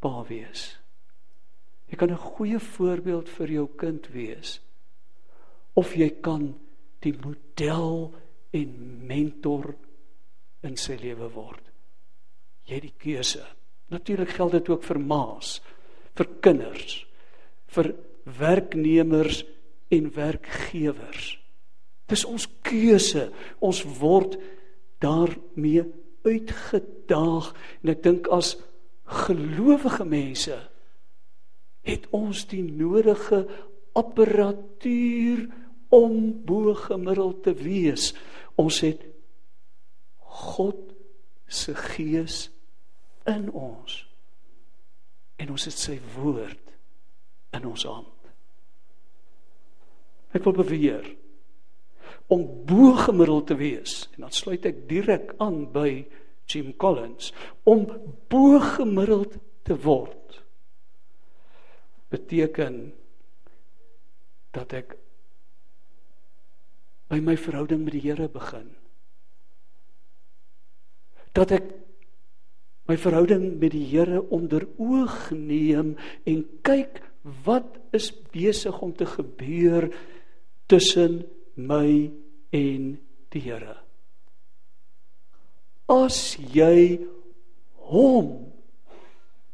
pa 0.00 0.24
wees. 0.28 0.81
Jy 1.92 1.98
kan 2.00 2.10
'n 2.10 2.16
goeie 2.16 2.58
voorbeeld 2.58 3.28
vir 3.28 3.48
jou 3.52 3.68
kind 3.76 4.06
wees. 4.08 4.60
Of 5.76 5.94
jy 5.94 6.08
kan 6.20 6.54
die 7.00 7.12
model 7.12 8.14
en 8.50 8.70
mentor 9.06 9.74
in 10.62 10.76
sy 10.76 10.96
lewe 10.96 11.28
word. 11.34 11.60
Jy 12.64 12.74
het 12.74 12.82
die 12.82 12.98
keuse. 12.98 13.44
Natuurlik 13.90 14.28
geld 14.28 14.52
dit 14.52 14.68
ook 14.68 14.82
vir 14.82 15.00
ma's, 15.00 15.60
vir 16.14 16.28
kinders, 16.40 17.06
vir 17.66 17.94
werknemers 18.24 19.44
en 19.90 20.10
werkgewers. 20.14 21.38
Dis 22.06 22.24
ons 22.24 22.48
keuse. 22.62 23.30
Ons 23.60 23.82
word 24.00 24.38
daarmee 24.98 25.84
uitgedaag 26.24 27.54
en 27.82 27.90
ek 27.90 28.02
dink 28.02 28.28
as 28.28 28.56
gelowige 29.04 30.04
mense 30.04 30.71
het 31.86 32.06
ons 32.14 32.44
die 32.50 32.62
nodige 32.62 33.42
apparatuur 33.98 35.48
om 35.92 36.44
bo 36.46 36.74
gemiddeld 36.74 37.42
te 37.44 37.54
wees. 37.58 38.12
Ons 38.56 38.80
het 38.86 39.02
God 40.52 40.80
se 41.46 41.74
gees 41.92 42.46
in 43.28 43.50
ons. 43.50 43.98
En 45.36 45.52
ons 45.52 45.66
het 45.68 45.76
sy 45.78 45.98
woord 46.14 46.72
in 47.52 47.66
ons 47.68 47.84
hand. 47.84 48.08
Ek 50.32 50.46
wil 50.46 50.56
beweer 50.56 51.04
om 52.32 52.46
bo 52.64 52.94
gemiddeld 52.96 53.50
te 53.50 53.58
wees. 53.60 54.06
En 54.14 54.24
dan 54.24 54.32
sluit 54.32 54.64
ek 54.70 54.86
direk 54.88 55.34
aan 55.42 55.66
by 55.74 56.06
Jim 56.48 56.72
Collins 56.80 57.32
om 57.68 57.84
bo 58.32 58.60
gemiddeld 58.72 59.36
te 59.66 59.76
word 59.84 60.41
beteken 62.12 62.92
dat 64.52 64.74
ek 64.76 64.96
by 67.12 67.20
my 67.20 67.36
verhouding 67.36 67.84
met 67.84 67.96
die 67.96 68.04
Here 68.04 68.28
begin. 68.32 68.70
Dat 71.36 71.52
ek 71.56 71.70
my 72.88 72.96
verhouding 73.00 73.56
met 73.60 73.72
die 73.74 73.84
Here 73.88 74.20
onder 74.32 74.66
oog 74.80 75.30
neem 75.36 75.94
en 76.28 76.44
kyk 76.66 77.00
wat 77.46 77.78
is 77.96 78.10
besig 78.34 78.80
om 78.82 78.94
te 78.96 79.06
gebeur 79.06 79.88
tussen 80.72 81.22
my 81.56 82.10
en 82.52 82.86
die 83.32 83.44
Here. 83.44 83.76
As 85.92 86.36
jy 86.52 87.00
hom 87.92 88.32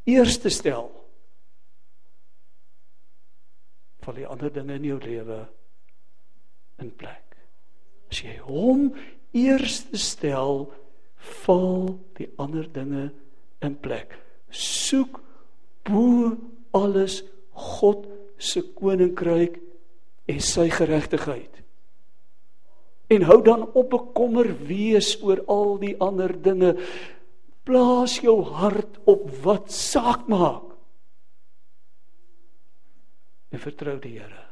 eerste 0.08 0.50
stel 0.54 0.97
val 4.04 4.16
die 4.16 4.26
ander 4.26 4.52
dinge 4.52 4.76
in 4.78 4.86
jou 4.88 4.98
lewe 5.02 5.38
in 6.82 6.90
plek. 7.00 7.36
As 8.08 8.22
jy 8.24 8.36
hom 8.46 8.90
eerste 9.36 9.98
stel, 10.00 10.68
val 11.44 11.98
die 12.18 12.28
ander 12.40 12.68
dinge 12.72 13.08
in 13.64 13.74
plek. 13.82 14.14
Soek 14.54 15.20
bo 15.88 16.36
alles 16.76 17.20
God 17.52 18.06
se 18.38 18.62
koninkryk 18.78 19.58
en 20.30 20.40
sy 20.44 20.68
geregtigheid. 20.72 21.50
En 23.08 23.24
hou 23.24 23.40
dan 23.42 23.64
op 23.72 23.90
bekommer 23.90 24.50
wees 24.68 25.14
oor 25.24 25.40
al 25.48 25.78
die 25.80 25.94
ander 26.04 26.34
dinge. 26.44 26.74
Plaas 27.64 28.18
jou 28.22 28.42
hart 28.44 29.00
op 29.08 29.26
wat 29.44 29.72
saak 29.74 30.28
maak 30.30 30.67
en 33.50 33.62
vertrou 33.62 33.96
die 34.02 34.18
Here. 34.18 34.44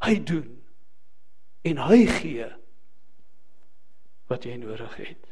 Hy 0.00 0.16
doen 0.24 0.56
en 1.68 1.82
hy 1.90 2.06
gee 2.08 2.46
wat 4.30 4.46
jy 4.46 4.56
nodig 4.60 4.96
het. 4.96 5.26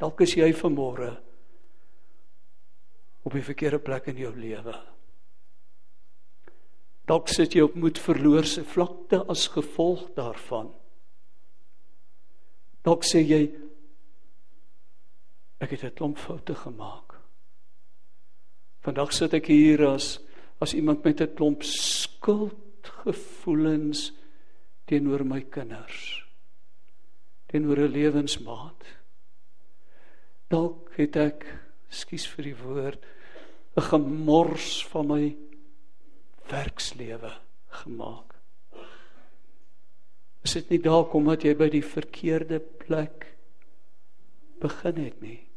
Dalk 0.00 0.22
is 0.24 0.34
jy 0.38 0.48
vanmôre 0.56 1.12
op 3.24 3.32
die 3.32 3.44
verkeerde 3.44 3.80
plek 3.82 4.08
in 4.12 4.20
jou 4.20 4.32
lewe. 4.36 4.74
Dalk 7.08 7.28
sit 7.28 7.56
jy 7.56 7.66
op 7.66 7.76
moed 7.76 8.00
verloorse 8.00 8.64
vlakte 8.64 9.20
as 9.28 9.48
gevolg 9.52 10.06
daarvan. 10.16 10.70
Dalk 12.84 13.04
sê 13.04 13.20
jy 13.24 13.42
ek 15.60 15.70
het 15.70 15.84
'n 15.84 15.96
klomp 15.96 16.18
foute 16.18 16.54
gemaak. 16.54 17.13
Vandag 18.84 19.16
sit 19.16 19.32
ek 19.32 19.48
hier 19.48 19.80
as 19.88 20.20
as 20.60 20.76
iemand 20.76 21.00
met 21.04 21.20
'n 21.20 21.34
klomp 21.34 21.62
skuldgevoelens 21.64 24.12
teenoor 24.86 25.24
my 25.24 25.40
kinders. 25.40 26.24
Teenoor 27.48 27.78
'n 27.78 27.92
lewensmaat. 27.92 28.84
Dalk 30.48 30.90
het 30.96 31.16
ek, 31.16 31.58
skus 31.88 32.26
vir 32.26 32.44
die 32.44 32.56
woord, 32.56 33.04
'n 33.76 33.82
gemors 33.82 34.86
van 34.86 35.06
my 35.06 35.36
werkslewe 36.50 37.32
gemaak. 37.68 38.34
Is 40.44 40.52
dit 40.52 40.70
nie 40.70 40.78
dalk 40.78 41.14
omdat 41.14 41.42
jy 41.42 41.54
by 41.54 41.68
die 41.68 41.82
verkeerde 41.82 42.60
plek 42.60 43.36
begin 44.60 44.96
het 44.96 45.20
nie? 45.20 45.53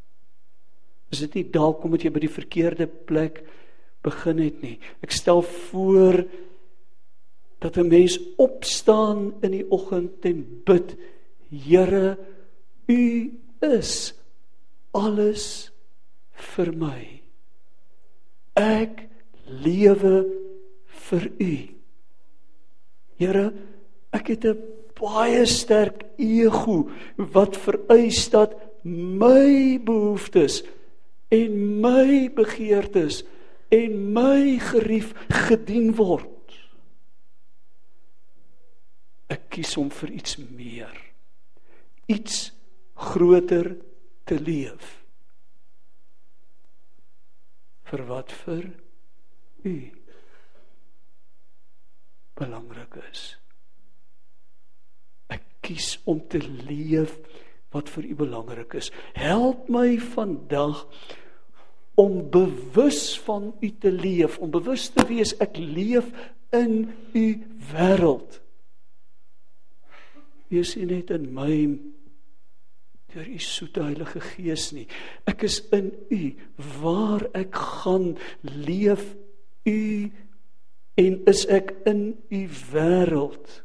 Is 1.12 1.24
dit 1.24 1.40
nie 1.40 1.48
dalk 1.52 1.86
omdat 1.88 2.04
jy 2.04 2.12
by 2.12 2.24
die 2.26 2.32
verkeerde 2.32 2.88
plek 2.88 3.44
begin 4.06 4.42
het 4.44 4.62
nie? 4.64 4.78
Ek 5.04 5.12
stel 5.16 5.42
voor 5.42 6.26
dat 7.60 7.78
'n 7.78 7.88
mens 7.88 8.20
opstaan 8.38 9.34
in 9.42 9.52
die 9.52 9.66
oggend 9.72 10.26
en 10.26 10.62
bid, 10.66 10.96
Here, 11.50 12.18
U 12.88 13.32
is 13.62 14.14
alles 14.92 15.72
vir 16.34 16.72
my. 16.76 17.22
Ek 18.56 19.08
lewe 19.48 20.26
vir 21.08 21.32
U. 21.40 21.54
Here, 23.18 23.54
ek 24.12 24.28
het 24.28 24.46
'n 24.46 24.58
baie 24.98 25.46
sterk 25.46 26.06
ego 26.18 26.90
wat 27.34 27.56
vereis 27.56 28.30
dat 28.30 28.56
my 28.84 29.80
behoeftes 29.84 30.64
en 31.34 31.58
my 31.82 32.30
begeertes 32.36 33.24
en 33.74 33.98
my 34.16 34.58
gerief 34.64 35.12
gedien 35.48 35.92
word. 35.98 36.56
Ek 39.28 39.50
kies 39.58 39.74
om 39.80 39.90
vir 39.92 40.14
iets 40.16 40.38
meer. 40.40 40.96
Iets 42.08 42.54
groter 42.96 43.74
te 44.28 44.38
leef. 44.40 44.94
Vir 47.88 48.04
wat 48.08 48.32
vir 48.46 48.70
u 49.68 49.76
belangrik 52.38 52.96
is. 53.10 53.26
Ek 55.34 55.44
kies 55.66 55.98
om 56.08 56.22
te 56.32 56.40
leef 56.40 57.18
wat 57.76 57.90
vir 57.92 58.06
u 58.12 58.16
belangrik 58.16 58.78
is. 58.80 58.92
Help 59.18 59.68
my 59.70 59.98
vandag 60.00 60.86
om 61.98 62.30
bewus 62.30 63.20
van 63.26 63.54
u 63.60 63.70
te 63.80 63.92
leef, 63.92 64.38
om 64.38 64.52
bewus 64.54 64.90
te 64.94 65.06
wees 65.10 65.34
ek 65.42 65.58
leef 65.58 66.12
in 66.56 66.92
u 67.18 67.26
wêreld. 67.72 68.40
Wees 70.48 70.76
nie 70.78 70.88
net 70.88 71.12
in 71.12 71.32
my 71.36 71.56
deur 73.12 73.28
u 73.28 73.40
soete 73.42 73.82
Heilige 73.88 74.22
Gees 74.22 74.70
nie. 74.76 74.86
Ek 75.28 75.44
is 75.48 75.60
in 75.76 75.90
u 76.14 76.22
waar 76.80 77.26
ek 77.36 77.56
gaan 77.82 78.14
leef 78.42 79.16
u 79.68 79.80
en 80.98 81.18
is 81.30 81.46
ek 81.50 81.74
in 81.90 82.12
u 82.30 82.42
wêreld 82.72 83.62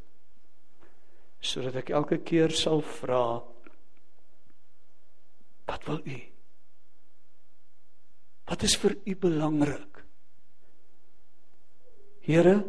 sodat 1.43 1.81
ek 1.81 1.91
elke 1.91 2.21
keer 2.23 2.53
sal 2.55 2.85
vra 3.01 3.43
Wat 5.67 5.85
wil 5.87 6.01
u? 6.05 6.19
Wat 8.51 8.63
is 8.67 8.77
vir 8.77 8.97
u 9.05 9.17
belangrik? 9.17 10.03
Here, 12.23 12.61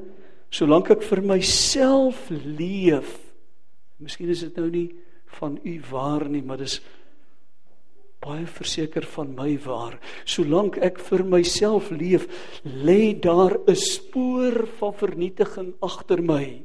solank 0.54 0.90
ek 0.96 1.06
vir 1.06 1.22
myself 1.22 2.26
leef, 2.32 3.18
miskien 4.02 4.32
is 4.34 4.42
dit 4.46 4.58
nou 4.58 4.70
nie 4.74 4.88
van 5.38 5.60
u 5.62 5.74
waar 5.90 6.26
nie, 6.30 6.42
maar 6.46 6.62
dis 6.62 6.80
baie 8.24 8.46
verseker 8.48 9.06
van 9.14 9.34
my 9.36 9.52
waar. 9.66 10.00
Solank 10.30 10.80
ek 10.82 11.02
vir 11.04 11.26
myself 11.28 11.92
leef, 11.92 12.26
lê 12.64 13.14
daar 13.20 13.60
'n 13.68 13.76
spoor 13.76 14.66
van 14.80 14.94
vernietiging 14.94 15.74
agter 15.82 16.22
my 16.22 16.64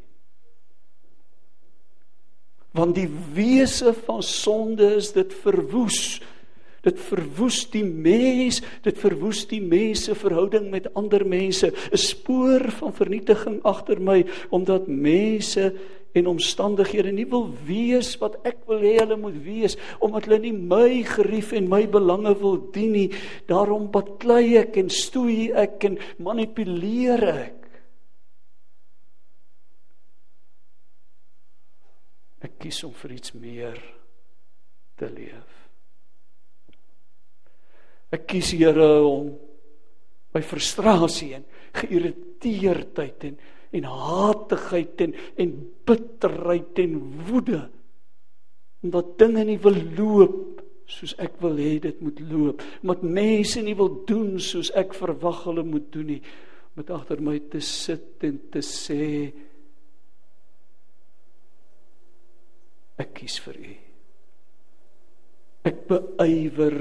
want 2.76 2.96
die 2.98 3.08
wese 3.34 3.94
van 4.06 4.22
sonde 4.22 4.94
is 4.98 5.12
dit 5.12 5.32
verwoes. 5.42 6.18
Dit 6.86 7.00
verwoes 7.08 7.64
die 7.72 7.84
mens 7.84 8.60
dit 8.84 8.98
verwoes 9.00 9.42
die 9.50 9.60
mense 9.60 10.14
verhouding 10.14 10.68
met 10.70 10.86
ander 10.94 11.26
mense. 11.26 11.72
'n 11.72 11.96
spoor 11.96 12.70
van 12.70 12.92
vernietiging 12.92 13.60
agter 13.62 14.00
my 14.00 14.24
omdat 14.50 14.86
mense 14.86 15.72
en 16.12 16.26
omstandighede 16.26 17.12
nie 17.12 17.26
wil 17.26 17.50
wees 17.66 18.16
wat 18.20 18.38
ek 18.48 18.62
wil 18.66 18.80
hê 18.80 18.96
hulle 18.98 19.16
moet 19.16 19.36
wees 19.44 19.76
omdat 20.00 20.24
hulle 20.24 20.40
nie 20.46 20.54
my 20.56 21.02
gerief 21.04 21.52
en 21.52 21.68
my 21.68 21.84
belange 21.86 22.34
wil 22.40 22.58
dien 22.72 22.92
nie. 22.92 23.10
Daarom 23.46 23.90
baklei 23.90 24.56
ek 24.62 24.76
en 24.76 24.88
stoei 24.88 25.50
ek 25.52 25.84
en 25.84 25.98
manipuleer 26.18 27.22
ek 27.34 27.57
Ek 32.44 32.58
kies 32.62 32.82
om 32.86 32.94
vir 32.94 33.14
iets 33.16 33.34
meer 33.34 33.78
te 34.98 35.08
leef. 35.10 35.54
Ek 38.14 38.24
kies 38.30 38.52
Here 38.56 38.90
om 39.04 39.32
my 40.34 40.42
frustrasie 40.44 41.34
en 41.38 41.46
geïrriteerdheid 41.76 43.30
en 43.30 43.38
en 43.68 43.84
haatigheid 43.84 45.02
en 45.04 45.10
en 45.44 45.50
bitterheid 45.84 46.78
en 46.80 46.94
woede 47.28 47.66
omdat 48.80 49.18
dinge 49.20 49.42
nie 49.44 49.58
wil 49.60 49.76
loop 49.98 50.62
soos 50.88 51.12
ek 51.20 51.36
wil 51.42 51.58
hê 51.60 51.74
dit 51.82 51.98
moet 52.00 52.20
loop, 52.30 52.62
omdat 52.82 53.02
mense 53.04 53.60
nie 53.64 53.76
wil 53.76 53.90
doen 54.08 54.38
soos 54.40 54.70
ek 54.78 54.94
verwag 54.96 55.42
hulle 55.44 55.64
moet 55.66 55.90
doen 55.92 56.14
nie, 56.14 56.20
met 56.78 56.90
agter 56.94 57.20
my 57.24 57.36
te 57.52 57.60
sit 57.64 58.24
en 58.24 58.38
te 58.52 58.62
sê 58.64 59.28
Ek 62.98 63.12
kies 63.20 63.38
vir 63.44 63.60
U. 63.62 63.74
Ek 65.68 65.84
beywer 65.90 66.78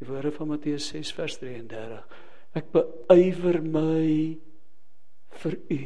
die 0.00 0.08
woorde 0.08 0.32
van 0.34 0.50
Matteus 0.50 0.88
6 0.92 1.12
vers 1.16 1.38
33. 1.42 2.00
Ek 2.58 2.72
beywer 2.74 3.60
my 3.62 4.08
vir 5.42 5.56
U. 5.70 5.84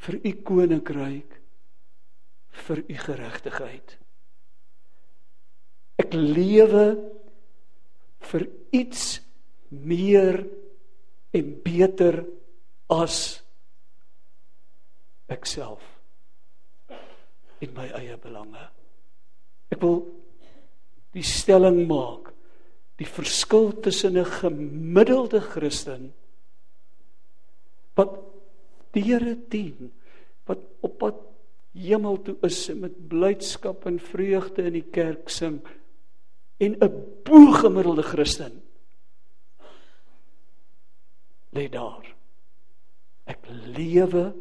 vir 0.00 0.16
U 0.24 0.30
koninkryk, 0.48 1.34
vir 2.66 2.78
U 2.88 2.94
geregtigheid. 3.04 3.96
Ek 6.00 6.16
lewe 6.16 6.86
vir 8.30 8.46
iets 8.72 9.20
meer 9.68 10.40
en 11.36 11.52
beter 11.64 12.22
as 12.90 13.18
ek 15.30 15.44
in 17.60 17.72
my 17.76 17.88
eie 17.98 18.16
belange. 18.20 18.62
Ek 19.70 19.80
wil 19.82 20.02
die 21.14 21.24
stelling 21.26 21.84
maak 21.88 22.32
die 23.00 23.08
verskil 23.08 23.72
tussen 23.80 24.16
'n 24.16 24.24
gemiddelde 24.24 25.40
Christen 25.40 26.12
wat 27.96 28.18
die 28.92 29.02
Here 29.02 29.36
dien 29.48 29.92
wat 30.46 30.60
op 30.80 30.98
pad 30.98 31.16
hemel 31.72 32.22
toe 32.22 32.36
is 32.42 32.68
met 32.74 33.08
blydskap 33.08 33.86
en 33.86 33.98
vreugde 33.98 34.62
in 34.62 34.72
die 34.72 34.90
kerk 34.92 35.28
sing 35.28 35.60
en 36.58 36.76
'n 36.76 36.92
bo-gemiddelde 37.24 38.02
Christen 38.02 38.62
lê 41.52 41.68
daar. 41.68 42.06
Ek 43.26 43.46
lewe 43.48 44.34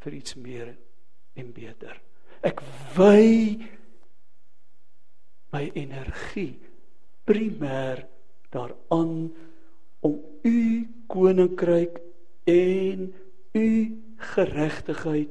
vir 0.00 0.12
iets 0.12 0.34
meer 0.34 0.76
en 1.40 1.50
beter. 1.56 1.98
Ek 2.44 2.60
wy 2.96 3.24
my 5.54 5.64
energie 5.74 6.54
primêr 7.24 8.04
daaraan 8.52 9.30
om 10.04 10.16
u 10.44 10.58
koninkryk 11.08 12.00
en 12.50 13.06
u 13.54 13.68
geregtigheid 14.34 15.30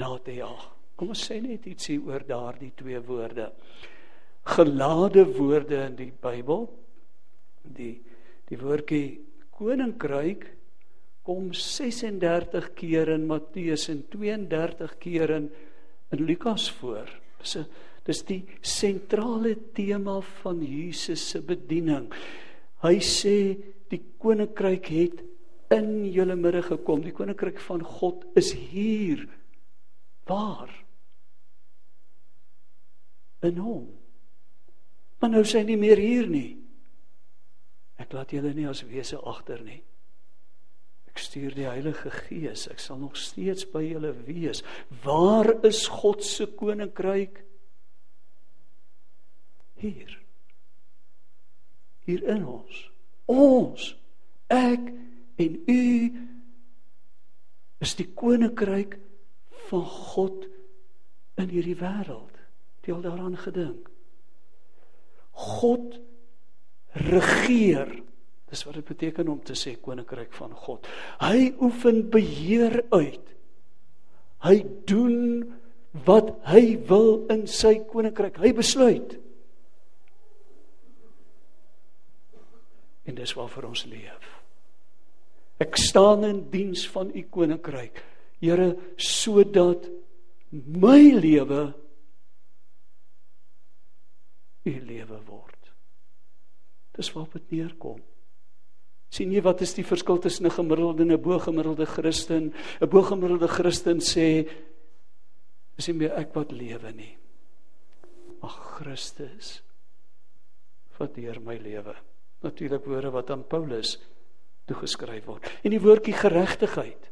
na 0.00 0.14
te 0.24 0.38
jaag. 0.38 0.70
Kom 0.94 1.10
ons 1.12 1.24
sê 1.26 1.40
net 1.42 1.66
ietsie 1.66 1.98
oor 2.00 2.22
daardie 2.26 2.72
twee 2.78 3.00
woorde 3.02 3.50
gelade 4.44 5.24
woorde 5.36 5.76
in 5.88 5.96
die 5.96 6.12
Bybel. 6.20 6.68
Die 7.62 7.94
die 8.44 8.58
woordjie 8.60 9.24
koninkryk 9.56 10.44
kom 11.24 11.52
36 11.56 12.72
keer 12.76 13.08
in 13.14 13.26
Matteus 13.26 13.88
en 13.88 14.02
32 14.12 14.98
keer 15.00 15.30
in 15.38 15.48
in 16.12 16.24
Lukas 16.24 16.70
voor. 16.70 17.08
Dis 17.40 17.56
'n 17.56 17.66
dis 18.04 18.22
die 18.22 18.44
sentrale 18.60 19.56
tema 19.72 20.20
van 20.20 20.62
Jesus 20.62 21.28
se 21.30 21.40
bediening. 21.40 22.12
Hy 22.82 23.00
sê 23.00 23.56
die 23.88 24.02
koninkryk 24.18 24.86
het 24.86 25.22
in 25.70 26.04
julle 26.12 26.36
midde 26.36 26.62
gekom. 26.62 27.00
Die 27.00 27.12
koninkryk 27.12 27.58
van 27.60 27.82
God 27.82 28.24
is 28.36 28.52
hier. 28.52 29.28
Waar? 30.26 30.84
In 33.40 33.56
hom. 33.56 33.88
Maar 35.18 35.30
nou 35.30 35.40
is 35.40 35.54
hy 35.54 35.62
nie 35.62 35.76
meer 35.76 35.96
hier 35.96 36.28
nie. 36.28 36.58
Ek 37.96 38.12
laat 38.12 38.30
julle 38.30 38.52
nie 38.54 38.68
as 38.68 38.82
wese 38.82 39.16
agter 39.16 39.62
nie. 39.64 39.82
Ek 41.14 41.22
stuur 41.22 41.54
die 41.54 41.68
Heilige 41.68 42.10
Gees. 42.10 42.66
Ek 42.72 42.80
sal 42.82 42.98
nog 42.98 43.14
steeds 43.14 43.68
by 43.70 43.84
julle 43.86 44.10
wees. 44.26 44.64
Waar 45.04 45.52
is 45.62 45.86
God 45.86 46.24
se 46.26 46.48
koninkryk? 46.58 47.38
Hier. 49.78 50.16
Hier 52.02 52.24
in 52.34 52.42
ons. 52.42 52.80
Ons 53.30 53.92
ek 54.50 54.90
en 55.40 55.54
u 55.70 55.84
is 57.84 57.94
die 57.94 58.08
koninkryk 58.16 58.98
van 59.70 59.84
God 59.86 60.48
in 61.38 61.50
hierdie 61.50 61.78
wêreld. 61.78 62.34
Het 62.80 62.90
jy 62.90 62.96
al 62.96 63.06
daaraan 63.06 63.38
gedink? 63.38 63.86
God 65.30 65.94
regeer. 67.06 68.02
Dis 68.54 68.62
wat 68.68 68.76
dit 68.78 68.86
beteken 68.86 69.28
om 69.32 69.40
te 69.42 69.56
sê 69.58 69.74
koninkryk 69.82 70.30
van 70.38 70.52
God. 70.54 70.86
Hy 71.18 71.48
oefen 71.58 72.04
beheer 72.12 72.84
uit. 72.94 73.32
Hy 74.46 74.60
doen 74.86 75.16
wat 76.06 76.30
hy 76.46 76.76
wil 76.86 77.24
in 77.34 77.48
sy 77.50 77.80
koninkryk. 77.90 78.38
Hy 78.38 78.52
besluit. 78.54 79.16
En 83.10 83.18
dis 83.18 83.34
waarvoor 83.34 83.72
ons 83.72 83.84
leef. 83.90 84.30
Ek 85.58 85.74
staan 85.80 86.22
in 86.28 86.44
diens 86.54 86.86
van 86.94 87.10
u 87.10 87.26
koninkryk. 87.34 87.98
Here, 88.38 88.70
sodat 88.94 89.90
my 90.54 91.00
lewe 91.18 91.66
u 94.64 94.74
lewe 94.78 95.22
word. 95.26 95.72
Dis 96.94 97.10
waarop 97.10 97.40
dit 97.40 97.56
neerkom. 97.58 97.98
Sien 99.14 99.30
jy 99.30 99.42
wat 99.46 99.62
is 99.62 99.76
die 99.76 99.86
verskil 99.86 100.18
tussen 100.18 100.46
'n 100.46 100.50
gemiddelde 100.50 101.02
en 101.02 101.12
'n 101.12 101.22
bo-gemiddelde 101.22 101.86
Christen? 101.86 102.52
'n 102.80 102.88
Bo-gemiddelde 102.88 103.48
Christen 103.48 104.00
sê 104.00 104.48
is 105.78 105.88
nie 105.88 105.98
meer 105.98 106.18
ek 106.18 106.34
wat 106.34 106.52
lewe 106.52 106.92
nie. 106.92 107.16
Maar 108.40 108.50
Christus 108.50 109.62
wat 110.98 111.14
deur 111.14 111.40
my 111.40 111.56
lewe. 111.58 111.94
Natuurlik 112.42 112.84
woorde 112.84 113.10
wat 113.10 113.30
aan 113.30 113.46
Paulus 113.46 113.98
toegeskryf 114.68 115.24
word. 115.24 115.48
En 115.62 115.70
die 115.70 115.80
woordjie 115.80 116.14
geregtigheid. 116.14 117.10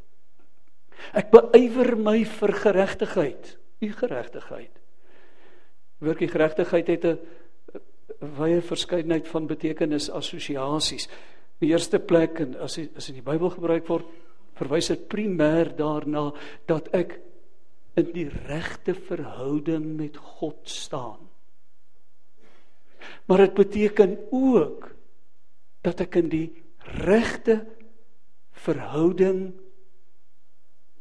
Ek 1.13 1.33
beywer 1.33 1.97
my 1.99 2.23
vir 2.25 2.53
geregtigheid, 2.53 3.57
u 3.83 3.93
geregtigheid. 3.93 4.79
Woordjie 5.99 6.29
geregtigheid 6.29 6.87
het 6.87 7.05
'n 7.05 7.19
wye 8.39 8.61
verskeidenheid 8.61 9.29
van 9.29 9.47
betekenis 9.47 10.11
assosiasies. 10.11 11.09
Die 11.63 11.71
eerste 11.71 12.01
plek 12.03 12.41
en 12.43 12.57
as 12.63 12.77
die, 12.79 12.89
as 12.99 13.09
in 13.13 13.21
die 13.21 13.27
Bybel 13.27 13.53
gebruik 13.55 13.87
word, 13.91 14.09
verwys 14.59 14.91
dit 14.93 15.05
primêr 15.11 15.71
daarna 15.79 16.29
dat 16.69 16.91
ek 16.97 17.17
in 17.99 18.11
die 18.15 18.27
regte 18.49 18.95
verhouding 18.97 19.93
met 19.99 20.17
God 20.39 20.59
staan. 20.69 21.29
Maar 23.29 23.47
dit 23.47 23.55
beteken 23.55 24.17
ook 24.35 24.91
dat 25.87 26.03
ek 26.05 26.21
in 26.23 26.29
die 26.33 26.49
regte 27.03 27.61
verhouding 28.65 29.53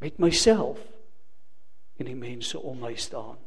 met 0.02 0.18
myself 0.22 0.80
en 2.00 2.08
die 2.08 2.18
mense 2.18 2.58
om 2.58 2.80
my 2.82 2.94
staan. 2.98 3.38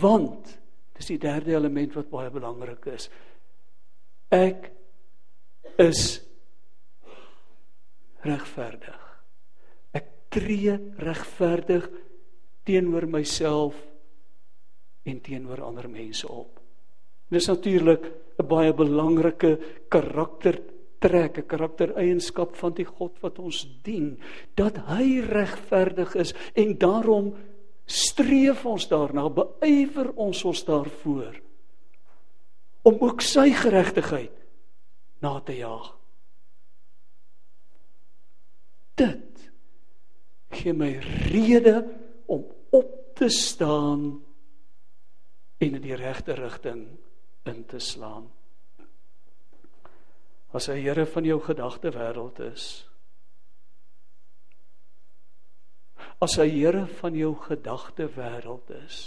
Want 0.00 0.60
Dis 1.00 1.14
die 1.14 1.20
derde 1.22 1.54
element 1.56 1.94
wat 1.96 2.10
baie 2.12 2.28
belangrik 2.28 2.84
is. 2.92 3.06
Ek 4.36 4.66
is 5.80 6.20
regverdig. 8.26 8.98
Ek 9.96 10.08
tree 10.32 10.76
regverdig 11.00 11.86
teenoor 12.68 13.06
myself 13.08 13.78
en 15.08 15.20
teenoor 15.24 15.62
ander 15.64 15.88
mense 15.90 16.28
op. 16.28 16.60
Dis 17.30 17.48
natuurlik 17.48 18.04
'n 18.38 18.46
baie 18.46 18.72
belangrike 18.72 19.58
karaktertrek, 19.88 21.38
'n 21.38 21.46
karaktereienskap 21.46 22.56
van 22.56 22.72
die 22.74 22.84
God 22.84 23.20
wat 23.20 23.38
ons 23.38 23.66
dien, 23.82 24.18
dat 24.54 24.76
hy 24.76 25.20
regverdig 25.20 26.14
is 26.14 26.34
en 26.54 26.78
daarom 26.78 27.34
streef 27.86 28.66
ons 28.66 28.88
daarna, 28.88 29.28
beywer 29.28 30.12
ons 30.16 30.44
ons 30.44 30.64
daarvoor 30.64 31.40
om 32.82 32.96
ook 33.00 33.20
sy 33.20 33.50
geregtigheid 33.50 34.39
na 35.20 35.40
te 35.40 35.56
jaag. 35.56 35.92
Dit 39.00 39.50
gee 40.50 40.72
my 40.76 40.90
rede 41.30 41.76
om 42.26 42.44
op 42.70 43.14
te 43.16 43.28
staan 43.28 44.24
en 45.60 45.74
in 45.76 45.82
die 45.84 45.96
regte 45.96 46.34
rigting 46.34 46.86
in 47.48 47.64
te 47.68 47.78
slaan. 47.78 48.30
As 50.56 50.66
hy 50.66 50.80
Here 50.82 51.06
van 51.06 51.24
jou 51.28 51.38
gedagte 51.44 51.92
wêreld 51.94 52.40
is, 52.42 52.68
as 56.20 56.36
hy 56.40 56.48
Here 56.50 56.86
van 57.00 57.16
jou 57.16 57.34
gedagte 57.46 58.08
wêreld 58.16 58.72
is. 58.82 59.00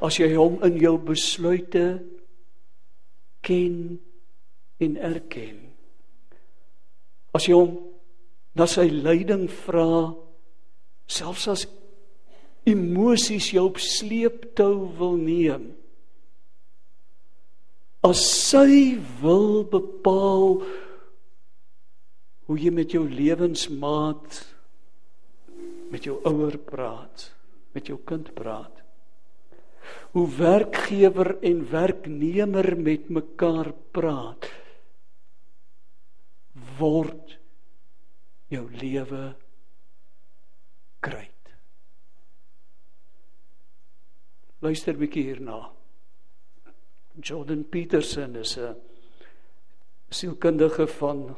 As 0.00 0.18
jy 0.20 0.32
hom 0.34 0.60
in 0.66 0.78
jou 0.80 0.96
besluite 0.98 2.00
ken 3.42 3.98
en 4.80 4.96
erken. 4.96 5.58
As 7.36 7.46
jy 7.46 7.54
hom 7.56 7.76
na 8.58 8.66
sy 8.66 8.88
lyding 8.90 9.46
vra 9.64 10.10
selfs 11.10 11.46
as 11.50 11.66
emosies 12.68 13.50
jou 13.54 13.68
op 13.70 13.78
sleeptou 13.82 14.90
wil 14.98 15.16
neem 15.18 15.70
as 18.06 18.22
sy 18.24 18.96
wil 19.20 19.60
bepaal 19.68 20.62
hoe 22.48 22.56
jy 22.58 22.72
met 22.72 22.94
jou 22.96 23.04
lewensmaat 23.04 24.40
met 25.92 26.06
jou 26.08 26.16
ouer 26.28 26.56
praat 26.64 27.28
met 27.76 27.90
jou 27.92 27.98
kind 28.08 28.32
praat 28.36 28.79
hoe 30.12 30.26
werkgewer 30.36 31.36
en 31.42 31.70
werknemer 31.70 32.76
met 32.76 33.08
mekaar 33.08 33.72
praat 33.94 34.48
word 36.80 37.36
jou 38.50 38.64
lewe 38.80 39.34
kruit. 41.00 41.52
Luister 44.60 44.98
bietjie 44.98 45.30
hierna. 45.30 45.60
Jordan 47.20 47.64
Peterson 47.64 48.36
is 48.36 48.56
'n 48.58 48.76
sielkundige 50.10 50.86
van 50.86 51.36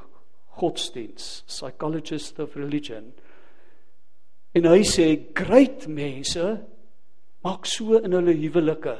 godsdiens, 0.59 1.45
psychologist 1.47 2.39
of 2.39 2.55
religion. 2.57 3.13
En 4.53 4.65
hy 4.65 4.83
sê 4.85 5.07
great 5.35 5.87
mense 5.87 6.45
maak 7.43 7.67
so 7.67 7.99
in 7.99 8.13
hulle 8.13 8.35
huwelike. 8.39 8.97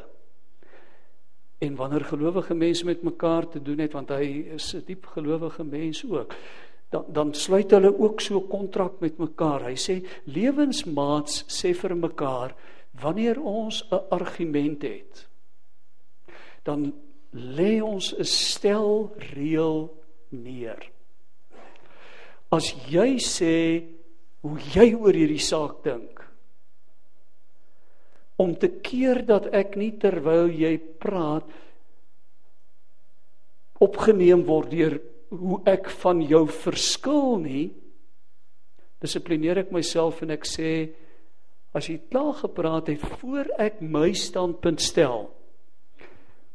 En 1.63 1.77
wanneer 1.79 2.05
gelowige 2.05 2.55
mense 2.55 2.85
met 2.85 3.03
mekaar 3.03 3.49
te 3.49 3.63
doen 3.63 3.79
het 3.79 3.93
want 3.93 4.11
hy 4.11 4.55
is 4.59 4.75
'n 4.75 4.85
diep 4.87 5.07
gelowige 5.07 5.65
mens 5.65 6.05
ook, 6.05 6.35
dan 6.91 7.05
dan 7.09 7.35
sluit 7.35 7.71
hulle 7.71 7.99
ook 7.99 8.21
so 8.21 8.39
'n 8.39 8.49
kontrak 8.49 9.01
met 9.01 9.19
mekaar. 9.19 9.65
Hy 9.65 9.77
sê 9.77 10.07
lewensmaats 10.25 11.45
sê 11.47 11.75
vir 11.75 11.97
mekaar 11.97 12.55
wanneer 13.01 13.41
ons 13.41 13.85
'n 13.91 14.01
argument 14.11 14.83
het, 14.83 15.29
dan 16.63 16.93
lê 17.33 17.81
ons 17.83 18.15
'n 18.19 18.25
stel 18.25 19.15
reël 19.35 20.03
neer. 20.29 20.91
As 22.51 22.75
jy 22.89 23.17
sê 23.19 23.85
hoe 24.41 24.59
jy 24.75 24.95
oor 24.95 25.15
hierdie 25.15 25.41
saak 25.41 25.83
dink, 25.85 26.32
om 28.43 28.55
te 28.59 28.71
keer 28.85 29.23
dat 29.29 29.49
ek 29.55 29.77
nie 29.81 29.93
terwyl 30.03 30.51
jy 30.51 30.75
praat 31.03 31.47
opgeneem 33.83 34.45
word 34.47 34.73
deur 34.73 34.99
hoe 35.33 35.61
ek 35.69 35.89
van 36.03 36.23
jou 36.27 36.45
verskil 36.53 37.39
nie 37.43 37.69
dissiplineer 39.03 39.63
ek 39.65 39.73
myself 39.75 40.21
en 40.23 40.35
ek 40.35 40.47
sê 40.49 40.73
as 41.77 41.89
jy 41.89 41.99
klaar 42.11 42.35
gepraat 42.43 42.91
het 42.93 43.07
voor 43.19 43.49
ek 43.63 43.81
my 43.81 44.11
standpunt 44.19 44.83
stel 44.85 45.31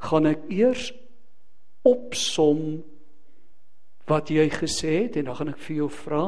gaan 0.08 0.30
ek 0.30 0.46
eers 0.54 0.92
opsom 1.88 2.84
wat 4.08 4.32
jy 4.32 4.46
gesê 4.54 4.94
het 5.04 5.18
en 5.20 5.30
dan 5.30 5.40
gaan 5.40 5.52
ek 5.56 5.64
vir 5.68 5.82
jou 5.82 5.90
vra 6.04 6.28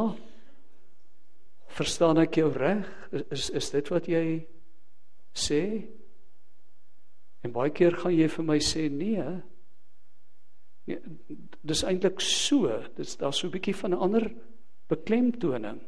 verstaan 1.70 2.20
ek 2.24 2.40
jou 2.42 2.50
reg? 2.54 2.88
Is 3.32 3.50
is 3.56 3.70
dit 3.74 3.92
wat 3.94 4.10
jy 4.10 4.24
sê 5.40 5.64
en 7.44 7.56
baie 7.56 7.72
keer 7.72 7.96
gaan 7.96 8.16
jy 8.16 8.28
vir 8.28 8.46
my 8.46 8.60
sê 8.60 8.90
nee. 8.92 9.24
Nee 9.24 11.00
dis 11.62 11.84
eintlik 11.86 12.22
so 12.24 12.72
dis 12.98 13.16
daar's 13.20 13.38
so 13.38 13.48
'n 13.48 13.52
bietjie 13.52 13.76
van 13.76 13.94
'n 13.94 14.04
ander 14.06 14.32
beklemtoning. 14.90 15.80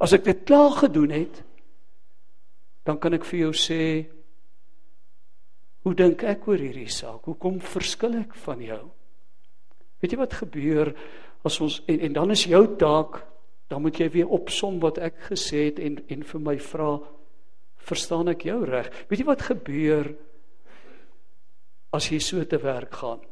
As 0.00 0.12
ek 0.12 0.24
dit 0.24 0.44
klaar 0.44 0.70
gedoen 0.70 1.10
het 1.10 1.44
dan 2.84 2.98
kan 2.98 3.14
ek 3.14 3.24
vir 3.24 3.40
jou 3.40 3.52
sê 3.52 4.06
hoe 5.82 5.94
dink 5.94 6.22
ek 6.22 6.48
oor 6.48 6.58
hierdie 6.58 6.88
saak? 6.88 7.24
Hoekom 7.24 7.60
verskil 7.60 8.14
ek 8.14 8.34
van 8.34 8.60
jou? 8.60 8.90
Weet 10.00 10.12
jy 10.12 10.18
wat 10.18 10.32
gebeur 10.32 10.94
as 11.44 11.60
ons 11.60 11.82
en, 11.86 12.00
en 12.00 12.12
dan 12.12 12.30
is 12.30 12.44
jou 12.44 12.76
taak 12.76 13.24
dan 13.68 13.82
moet 13.82 13.98
jy 13.98 14.08
weer 14.10 14.28
opsom 14.28 14.80
wat 14.80 14.98
ek 14.98 15.14
gesê 15.30 15.66
het 15.70 15.78
en 15.78 15.98
en 16.08 16.22
vir 16.22 16.40
my 16.40 16.58
vra 16.58 17.00
verstaan 17.84 18.32
ek 18.32 18.46
jou 18.48 18.60
reg? 18.68 18.90
Weet 19.08 19.22
jy 19.22 19.28
wat 19.28 19.46
gebeur 19.48 20.10
as 21.94 22.10
jy 22.10 22.20
so 22.22 22.44
te 22.48 22.58
werk 22.62 22.98
gaan? 23.00 23.22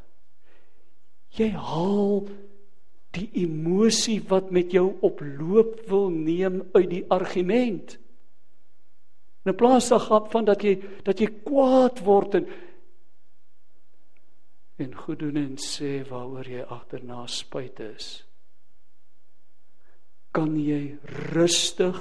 Jy 1.37 1.51
haal 1.57 2.27
die 3.17 3.29
emosie 3.43 4.21
wat 4.29 4.53
met 4.53 4.73
jou 4.73 4.87
oploop 5.05 5.83
wil 5.88 6.11
neem 6.12 6.62
uit 6.73 6.88
die 6.91 7.05
argument. 7.12 7.97
In 9.45 9.57
plaas 9.59 9.91
daarvan 9.91 10.47
dat 10.47 10.62
jy 10.65 10.77
dat 11.05 11.21
jy 11.21 11.29
kwaad 11.45 12.05
word 12.07 12.38
en 12.41 12.53
en 14.83 14.95
goed 14.99 15.21
doen 15.21 15.37
en 15.38 15.57
sê 15.61 16.01
waaroor 16.09 16.49
jy 16.49 16.62
agterna 16.65 17.25
spyt 17.31 17.83
is 17.85 18.07
kan 20.33 20.55
jy 20.57 20.97
rustig 21.35 22.01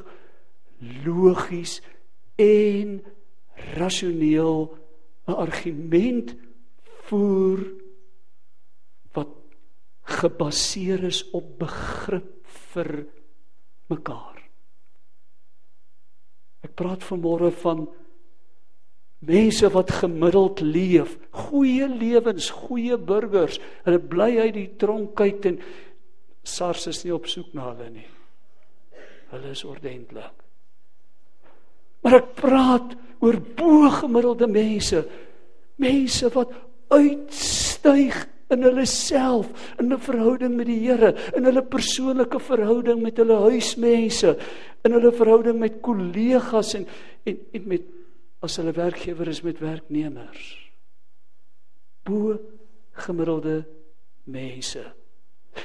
logies 1.06 1.80
en 2.36 3.02
rasioneel 3.76 4.78
'n 5.28 5.34
argument 5.34 6.36
voer 7.08 7.60
wat 9.13 9.34
gebaseer 10.04 11.04
is 11.04 11.24
op 11.32 11.60
begrip 11.60 12.48
vir 12.74 13.06
mekaar. 13.91 14.38
Ek 16.62 16.76
praat 16.76 17.04
vanmôre 17.04 17.52
van 17.63 17.88
mense 19.22 19.70
wat 19.70 19.91
gemiddeld 20.02 20.62
leef, 20.62 21.17
goeie 21.30 21.88
lewens, 21.89 22.50
goeie 22.50 22.98
burgers. 22.98 23.60
Hulle 23.86 24.00
bly 24.00 24.32
uit 24.39 24.54
die 24.54 24.70
tronk 24.82 25.20
uit 25.22 25.46
en 25.46 25.60
SARS 26.44 26.88
is 26.88 27.04
nie 27.06 27.13
op 27.13 27.28
soek 27.30 27.54
na 27.54 27.70
hulle 27.74 27.89
nie. 27.89 28.08
Hulle 29.30 29.54
is 29.54 29.63
ordentlik. 29.63 30.41
Maar 32.02 32.18
ek 32.22 32.34
praat 32.40 32.96
oor 33.22 33.38
bo-gemiddelde 33.38 34.48
mense. 34.50 35.04
Mense 35.82 36.30
wat 36.34 36.54
uitstyg 36.92 38.18
in 38.52 38.66
hulle 38.66 38.86
self, 38.86 39.48
in 39.80 39.94
'n 39.94 40.00
verhouding 40.00 40.56
met 40.56 40.68
die 40.68 40.80
Here, 40.80 41.16
in 41.36 41.46
hulle 41.46 41.62
persoonlike 41.62 42.40
verhouding 42.40 43.02
met 43.02 43.18
hulle 43.18 43.38
huismense, 43.48 44.38
in 44.84 44.92
hulle 44.92 45.12
verhouding 45.12 45.60
met 45.60 45.82
kollegas 45.82 46.74
en 46.76 46.88
en 47.24 47.38
en 47.54 47.68
met 47.68 47.82
as 48.42 48.58
hulle 48.58 48.74
werkgewer 48.74 49.28
is 49.28 49.42
met 49.42 49.60
werknemers. 49.60 50.72
Bo-gemiddelde 52.04 53.66
mense. 54.24 54.84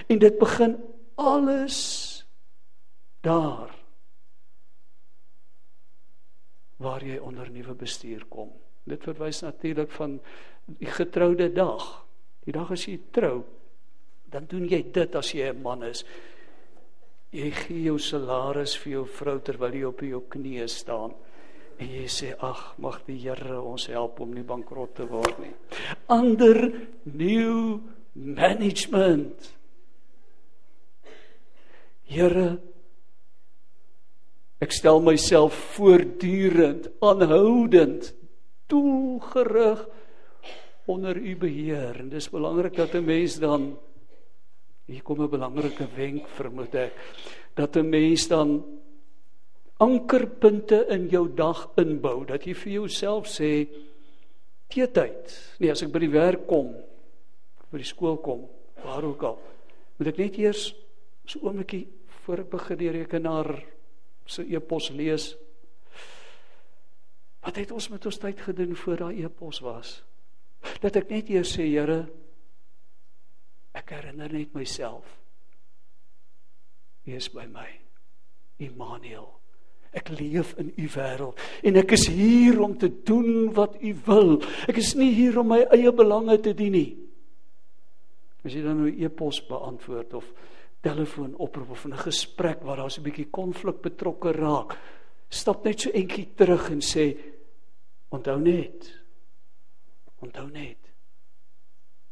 En 0.07 0.18
dit 0.18 0.38
begin 0.38 0.77
alles 1.16 1.79
daar 3.20 3.72
waar 6.83 7.05
jy 7.05 7.19
onder 7.19 7.51
nuwe 7.51 7.75
bestuur 7.75 8.27
kom. 8.29 8.51
Dit 8.87 9.03
verwys 9.03 9.43
natuurlik 9.43 9.91
van 9.97 10.19
die 10.67 10.91
getroude 10.91 11.49
dag. 11.53 12.07
Die 12.47 12.55
dag 12.55 12.71
as 12.71 12.87
jy 12.87 12.99
trou, 13.11 13.43
dan 14.31 14.47
doen 14.51 14.67
jy 14.71 14.83
dit 14.93 15.15
as 15.17 15.33
jy 15.35 15.51
'n 15.51 15.62
man 15.62 15.83
is. 15.83 16.05
Jy 17.33 17.51
gee 17.51 17.83
jou 17.83 17.99
salaris 17.99 18.77
vir 18.77 18.93
jou 18.93 19.07
vrou 19.07 19.39
terwyl 19.41 19.75
jy 19.75 19.85
op 19.85 20.01
jou 20.01 20.23
knieë 20.29 20.69
staan. 20.69 21.15
En 21.79 21.89
jy 21.89 22.07
sê 22.09 22.35
ag 22.39 22.75
mag 22.79 23.03
die 23.05 23.19
Here 23.19 23.61
ons 23.61 23.87
help 23.87 24.21
om 24.21 24.33
nie 24.35 24.43
bankrot 24.43 24.95
te 24.95 25.07
word 25.07 25.39
nie. 25.39 25.53
Ander 26.09 26.73
new 27.05 27.81
management. 28.15 29.57
Here 32.05 32.59
Ek 34.62 34.73
stel 34.73 35.03
myself 35.05 35.55
voortdurend, 35.77 36.88
aanhoudend, 37.05 38.14
doelgerig 38.66 39.83
onder 40.87 41.16
u 41.16 41.37
beheer. 41.37 42.01
En 42.01 42.09
dis 42.09 42.31
belangrik 42.31 42.77
dat 42.77 42.95
'n 42.95 43.05
mens 43.05 43.38
dan 43.38 43.79
hier 44.87 45.03
kom 45.03 45.23
'n 45.23 45.31
belangrike 45.31 45.87
wenk 45.97 46.29
vermoed 46.29 46.75
ek 46.75 46.92
dat 47.55 47.77
'n 47.77 47.88
mens 47.88 48.29
dan 48.29 48.64
ankerpunte 49.77 50.87
in 50.88 51.09
jou 51.09 51.35
dag 51.35 51.71
inbou. 51.77 52.25
Dat 52.25 52.45
jy 52.45 52.55
vir 52.55 52.73
jouself 52.73 53.27
sê 53.27 53.69
teetyd 54.73 55.35
nee 55.61 55.71
as 55.71 55.83
ek 55.85 55.92
by 55.95 56.03
die 56.03 56.12
werk 56.12 56.47
kom 56.51 56.73
by 57.71 57.81
die 57.81 57.88
skool 57.88 58.19
kom 58.23 58.47
waar 58.83 59.07
ook 59.07 59.23
al 59.29 59.38
moet 59.99 60.11
ek 60.12 60.21
net 60.23 60.38
eers 60.42 60.73
so 61.27 61.38
'n 61.38 61.47
oombliekie 61.47 61.87
voor 62.25 62.42
ek 62.45 62.51
begin 62.51 62.79
die 62.79 62.95
rekenaar 62.99 63.49
se 64.27 64.43
e-pos 64.43 64.91
lees. 64.91 65.35
Wat 67.47 67.57
het 67.57 67.73
ons 67.73 67.89
met 67.93 68.07
ons 68.07 68.19
tyd 68.19 68.41
gedoen 68.43 68.75
voor 68.77 69.05
daai 69.05 69.25
e-pos 69.25 69.61
was? 69.62 70.01
Dat 70.83 70.97
ek 70.99 71.12
net 71.12 71.31
eers 71.31 71.53
sê, 71.55 71.67
Here, 71.71 72.07
ek 73.77 73.93
herinner 73.95 74.33
net 74.33 74.55
myself. 74.55 75.07
wees 77.07 77.29
by 77.31 77.47
my. 77.47 77.69
Immanuel. 78.59 79.29
Ek 79.97 80.11
leef 80.12 80.53
in 80.61 80.73
u 80.77 80.89
wêreld 80.93 81.41
en 81.65 81.79
ek 81.81 81.95
is 81.97 82.09
hier 82.12 82.59
om 82.61 82.75
te 82.77 82.91
doen 83.07 83.53
wat 83.57 83.79
u 83.81 83.95
wil. 84.09 84.35
Ek 84.69 84.81
is 84.83 84.93
nie 84.99 85.12
hier 85.15 85.39
om 85.41 85.53
my 85.55 85.62
eie 85.73 85.93
belange 85.95 86.37
te 86.45 86.53
dien 86.57 86.75
nie. 86.75 86.91
As 88.45 88.53
jy 88.53 88.65
dan 88.65 88.83
nou 88.83 88.91
e-pos 88.91 89.41
beantwoord 89.49 90.19
of 90.19 90.27
telefoon 90.87 91.35
oproep 91.42 91.70
of 91.70 91.85
'n 91.87 91.96
gesprek 92.07 92.62
waar 92.62 92.77
daar 92.77 92.90
so 92.90 93.01
'n 93.01 93.05
bietjie 93.05 93.31
konflik 93.31 93.81
betrokke 93.83 94.33
raak, 94.33 94.79
stap 95.29 95.64
net 95.64 95.81
so 95.81 95.90
entjie 95.90 96.35
terug 96.35 96.70
en 96.70 96.81
sê 96.81 97.16
onthou 98.09 98.38
net. 98.40 99.01
Onthou 100.20 100.49
net. 100.51 100.79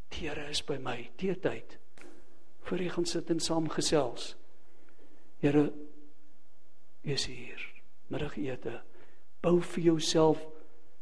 Die 0.09 0.29
Here 0.29 0.49
is 0.49 0.61
by 0.61 0.77
my, 0.77 1.09
teetyd. 1.17 1.77
Voor 2.65 2.77
jy 2.77 2.89
gaan 2.89 3.05
sit 3.05 3.29
en 3.29 3.39
saamgesels. 3.39 4.35
Here 5.39 5.71
is 7.03 7.25
hier. 7.25 7.61
Middagete. 8.07 8.81
Bou 9.41 9.61
vir 9.61 9.83
jouself 9.83 10.41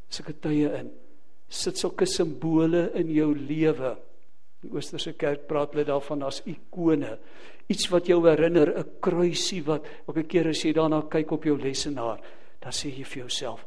sulke 0.09 0.33
tye 0.33 0.71
in. 0.79 0.91
Sit 1.49 1.77
sulke 1.77 2.05
simbole 2.05 2.91
in 2.93 3.12
jou 3.13 3.33
lewe. 3.36 3.97
Die 4.63 4.71
Oosterse 4.71 5.13
kerk 5.19 5.47
praat 5.49 5.73
hulle 5.76 5.86
daarvan 5.88 6.23
as 6.23 6.39
ikone. 6.47 7.17
Iets 7.71 7.89
wat 7.91 8.08
jou 8.08 8.21
herinner, 8.28 8.71
'n 8.80 8.99
kruisie 9.02 9.63
wat 9.63 9.86
elke 10.08 10.23
keer 10.23 10.47
as 10.49 10.63
jy 10.63 10.73
daarna 10.73 11.02
kyk 11.10 11.32
op 11.32 11.43
jou 11.43 11.58
lesenaar, 11.58 12.19
dan 12.62 12.71
sê 12.71 12.89
jy 12.89 13.04
vir 13.04 13.19
jouself: 13.23 13.65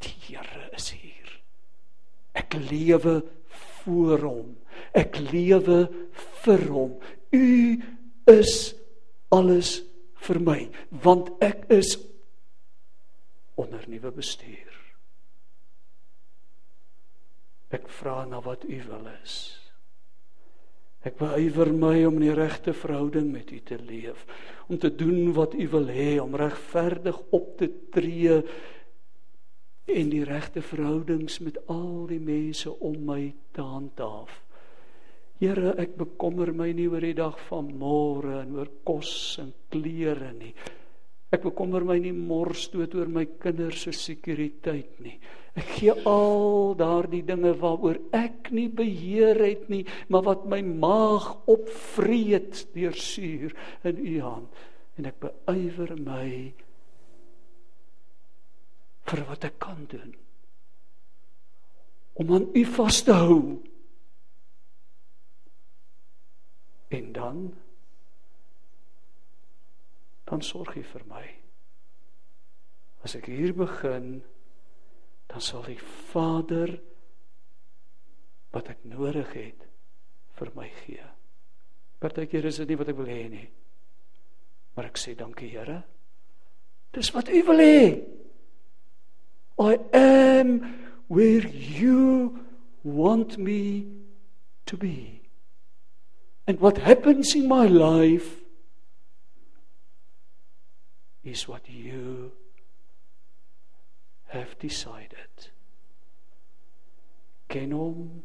Die 0.00 0.14
Here 0.26 0.70
is 0.72 0.90
hier. 0.90 1.40
Ek 2.34 2.54
lewe 2.54 3.22
voor 3.84 4.18
hom. 4.18 4.56
Ek 4.92 5.18
lewe 5.32 5.88
vir 6.44 6.68
hom. 6.68 6.98
U 7.32 7.82
is 8.26 8.74
alles 9.30 9.82
vir 10.24 10.40
my 10.40 10.60
want 11.04 11.30
ek 11.44 11.66
is 11.74 11.96
onder 13.60 13.84
nuwe 13.88 14.10
bestuur. 14.14 14.72
Ek 17.74 17.88
vra 17.90 18.22
na 18.24 18.40
wat 18.40 18.64
u 18.64 18.78
wil 18.88 19.10
is. 19.22 19.63
Ek 21.04 21.18
beywer 21.20 21.68
my 21.76 21.98
om 22.08 22.16
in 22.16 22.30
die 22.30 22.36
regte 22.36 22.72
verhouding 22.72 23.28
met 23.32 23.50
u 23.52 23.58
te 23.60 23.76
leef, 23.76 24.24
om 24.72 24.78
te 24.80 24.88
doen 24.88 25.34
wat 25.36 25.52
u 25.52 25.66
wil 25.74 25.90
hê, 25.92 26.14
om 26.22 26.36
regverdig 26.36 27.18
op 27.36 27.58
te 27.60 27.68
tree 27.92 28.38
en 29.84 30.08
die 30.08 30.24
regte 30.24 30.62
verhoudings 30.64 31.42
met 31.44 31.58
al 31.68 32.06
die 32.08 32.20
mense 32.22 32.72
om 32.72 32.96
my 33.04 33.34
te 33.52 33.60
handhaaf. 33.60 34.32
Here, 35.42 35.74
ek 35.82 35.98
bekommer 36.00 36.54
my 36.56 36.70
nie 36.72 36.86
oor 36.88 37.04
die 37.04 37.16
dag 37.18 37.36
van 37.50 37.68
môre 37.76 38.38
en 38.40 38.54
oor 38.56 38.70
kos 38.86 39.36
en 39.42 39.52
klere 39.68 40.32
nie. 40.32 40.54
Ek 41.34 41.42
bekommer 41.42 41.82
my 41.82 41.96
nie 41.98 42.14
mors 42.14 42.68
dood 42.70 42.94
oor 42.94 43.08
my 43.10 43.24
kinders 43.42 43.86
se 43.86 43.94
sekuriteit 43.96 45.00
nie. 45.02 45.16
Ek 45.58 45.70
gee 45.78 45.94
al 46.10 46.74
daardie 46.78 47.22
dinge 47.26 47.54
waaroor 47.58 47.98
ek 48.14 48.50
nie 48.54 48.68
beheer 48.70 49.38
het 49.42 49.68
nie, 49.70 49.84
maar 50.10 50.26
wat 50.26 50.46
my 50.50 50.60
maag 50.62 51.30
opvreet 51.50 52.64
deur 52.74 52.94
suur 52.98 53.54
in 53.86 54.02
u 54.02 54.14
hand. 54.22 54.62
En 54.98 55.10
ek 55.10 55.18
beywer 55.22 55.94
my 55.98 56.28
vir 59.04 59.22
wat 59.28 59.46
ek 59.46 59.58
kan 59.62 59.86
doen. 59.90 60.14
Om 62.18 62.34
aan 62.34 62.46
u 62.54 62.64
vas 62.76 63.02
te 63.06 63.14
hou. 63.14 63.40
En 66.94 67.12
dan 67.14 67.38
dan 70.28 70.42
sorg 70.42 70.74
hy 70.76 70.82
vir 70.86 71.04
my. 71.08 71.24
As 73.04 73.16
ek 73.18 73.28
hier 73.28 73.52
begin, 73.56 74.22
dan 75.28 75.42
sal 75.44 75.64
die 75.66 75.80
Vader 76.12 76.72
wat 78.54 78.70
ek 78.72 78.84
nodig 78.88 79.32
het 79.36 79.66
vir 80.38 80.50
my 80.56 80.70
gee. 80.84 81.04
Partykeer 82.00 82.48
is 82.48 82.60
dit 82.62 82.72
nie 82.72 82.78
wat 82.80 82.92
ek 82.92 82.98
wil 82.98 83.10
hê 83.10 83.24
nie. 83.32 83.46
Maar 84.74 84.90
ek 84.90 85.00
sê 85.00 85.14
dankie 85.18 85.52
Here. 85.52 85.82
Dis 86.94 87.10
wat 87.14 87.30
U 87.30 87.40
wil 87.48 87.62
hê. 87.62 87.86
I 89.58 89.78
am 89.94 90.56
where 91.08 91.46
you 91.46 92.40
want 92.82 93.38
me 93.38 93.86
to 94.66 94.76
be. 94.76 95.22
And 96.46 96.60
what 96.60 96.78
happens 96.78 97.34
in 97.34 97.48
my 97.48 97.66
life 97.66 98.43
is 101.24 101.48
what 101.48 101.68
you 101.68 102.32
have 104.32 104.58
decided. 104.58 105.50
Ken 107.48 107.72
hom 107.72 108.22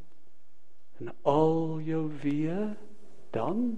in 1.00 1.12
al 1.24 1.80
jou 1.86 2.06
weë 2.24 2.76
dan 3.36 3.78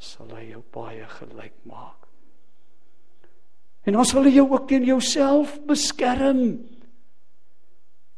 sal 0.00 0.30
hy 0.32 0.46
jou 0.54 0.62
baie 0.72 1.06
gelyk 1.18 1.56
maak. 1.68 2.08
En 3.88 3.96
ons 4.00 4.12
wil 4.16 4.30
jou 4.32 4.46
ook 4.48 4.68
teen 4.68 4.86
jouself 4.88 5.58
beskerm 5.68 6.60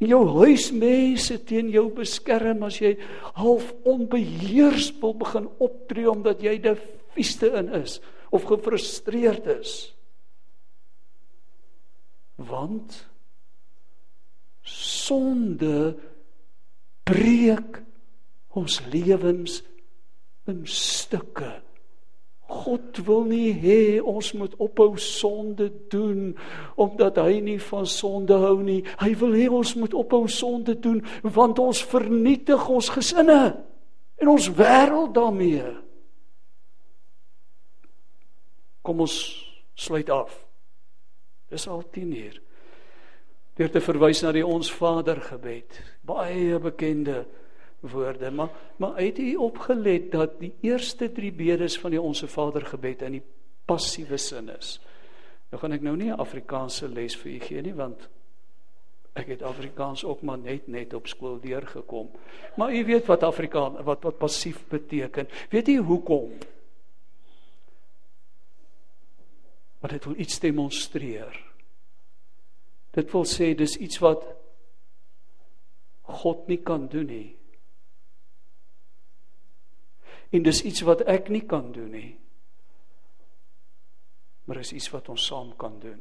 jou 0.03 0.23
huismense 0.41 1.37
teen 1.47 1.71
jou 1.73 1.87
beskerm 1.95 2.65
as 2.67 2.81
jy 2.83 2.97
half 3.39 3.69
onbeheersbaar 3.89 5.15
begin 5.21 5.47
optree 5.63 6.09
omdat 6.11 6.43
jy 6.43 6.57
die 6.63 6.75
vieste 7.15 7.53
in 7.59 7.71
is 7.83 8.01
of 8.33 8.47
gefrustreerd 8.49 9.49
is 9.59 9.75
want 12.43 13.03
sonde 14.67 15.93
breek 17.07 17.83
ons 18.57 18.81
lewens 18.93 19.61
in 20.51 20.65
stukke 20.67 21.53
God 22.53 22.99
wil 23.07 23.25
nie 23.25 23.53
hê 23.57 23.81
ons 23.99 24.33
moet 24.37 24.53
ophou 24.61 24.97
sonde 25.01 25.71
doen 25.93 26.33
omdat 26.81 27.21
hy 27.23 27.41
nie 27.45 27.59
van 27.63 27.87
sonde 27.89 28.37
hou 28.37 28.59
nie. 28.65 28.83
Hy 29.01 29.13
wil 29.23 29.37
hê 29.39 29.47
ons 29.49 29.75
moet 29.81 29.95
ophou 29.97 30.27
sonde 30.31 30.77
doen 30.77 31.01
want 31.23 31.61
ons 31.63 31.85
vernietig 31.93 32.69
ons 32.69 32.91
gesinne 32.93 33.41
en 34.23 34.33
ons 34.35 34.51
wêreld 34.59 35.15
daarmee. 35.17 35.65
Kom 38.83 39.01
ons 39.01 39.17
sluit 39.75 40.11
af. 40.11 40.35
Dis 41.49 41.69
al 41.69 41.85
10 41.91 42.17
uur. 42.17 42.41
Deur 43.57 43.71
te 43.71 43.81
verwys 43.85 44.23
na 44.23 44.33
die 44.33 44.47
ons 44.47 44.73
Vader 44.73 45.21
gebed. 45.21 45.79
Baie 46.07 46.59
bekende 46.59 47.25
woorde 47.83 48.31
maar 48.31 48.49
maar 48.77 48.97
het 48.97 49.19
u 49.19 49.37
opgelet 49.37 50.13
dat 50.13 50.39
die 50.41 50.55
eerste 50.61 51.13
drie 51.13 51.33
bedes 51.33 51.79
van 51.79 51.91
die 51.91 52.01
onsse 52.01 52.29
Vader 52.29 52.63
gebed 52.67 53.03
in 53.03 53.19
die 53.19 53.25
passiewe 53.67 54.17
sin 54.19 54.49
is. 54.49 54.81
Nou 55.51 55.61
gaan 55.61 55.73
ek 55.73 55.83
nou 55.83 55.97
nie 55.97 56.11
'n 56.11 56.21
Afrikaanse 56.21 56.89
les 56.89 57.17
vir 57.17 57.33
u 57.33 57.39
gee 57.41 57.63
nie 57.63 57.75
want 57.75 58.09
ek 59.15 59.27
het 59.27 59.43
Afrikaans 59.43 60.05
ook 60.05 60.23
maar 60.23 60.39
net 60.39 60.69
net 60.69 60.95
op 60.95 61.07
skool 61.07 61.41
deurgekom. 61.41 62.11
Maar 62.57 62.75
u 62.75 62.85
weet 62.85 63.07
wat 63.07 63.23
Afrikaan 63.23 63.83
wat 63.85 64.03
wat 64.03 64.19
passief 64.19 64.65
beteken. 64.69 65.29
Weet 65.51 65.69
u 65.69 65.77
hoekom? 65.77 66.33
Want 69.83 69.93
dit 69.97 70.05
wil 70.07 70.19
iets 70.23 70.39
demonstreer. 70.41 71.37
Dit 72.95 73.11
wil 73.11 73.25
sê 73.27 73.53
dis 73.59 73.75
iets 73.83 73.99
wat 74.05 74.25
God 76.13 76.47
nie 76.51 76.61
kan 76.63 76.87
doen 76.93 77.09
nie. 77.09 77.31
En 80.33 80.45
dis 80.47 80.63
iets 80.65 80.85
wat 80.89 81.05
ek 81.11 81.29
nie 81.33 81.45
kan 81.49 81.73
doen 81.75 81.91
nie. 81.93 82.11
Maar 84.47 84.63
is 84.63 84.73
iets 84.73 84.91
wat 84.95 85.09
ons 85.13 85.27
saam 85.27 85.53
kan 85.61 85.79
doen. 85.81 86.01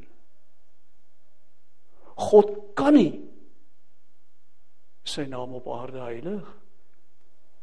God 2.21 2.53
kan 2.77 2.95
nie 2.95 3.11
sy 5.07 5.25
naam 5.29 5.55
op 5.57 5.67
aarde 5.73 6.03
heilig. 6.03 6.47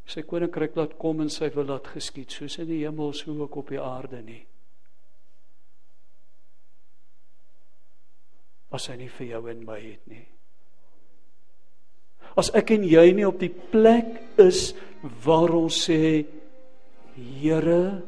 Sy 0.09 0.25
koninkryk 0.27 0.77
laat 0.77 0.97
kom 1.01 1.21
en 1.23 1.31
sy 1.33 1.51
wil 1.55 1.69
laat 1.69 1.91
geskied 1.95 2.33
soos 2.33 2.59
in 2.59 2.71
die 2.71 2.83
hemel 2.83 3.13
so 3.17 3.37
ook 3.39 3.61
op 3.63 3.73
die 3.73 3.81
aarde 3.81 4.23
nie. 4.25 4.43
As 8.75 8.89
hy 8.91 8.99
nie 9.01 9.13
vir 9.19 9.27
jou 9.33 9.43
en 9.51 9.65
my 9.65 9.79
het 9.81 10.11
nie. 10.11 10.27
As 12.39 12.51
ek 12.55 12.75
en 12.77 12.85
jy 12.87 13.07
nie 13.17 13.27
op 13.27 13.41
die 13.41 13.51
plek 13.51 14.39
is 14.41 14.73
waar 15.25 15.55
ons 15.57 15.85
sê 15.89 16.27
Here 17.19 18.03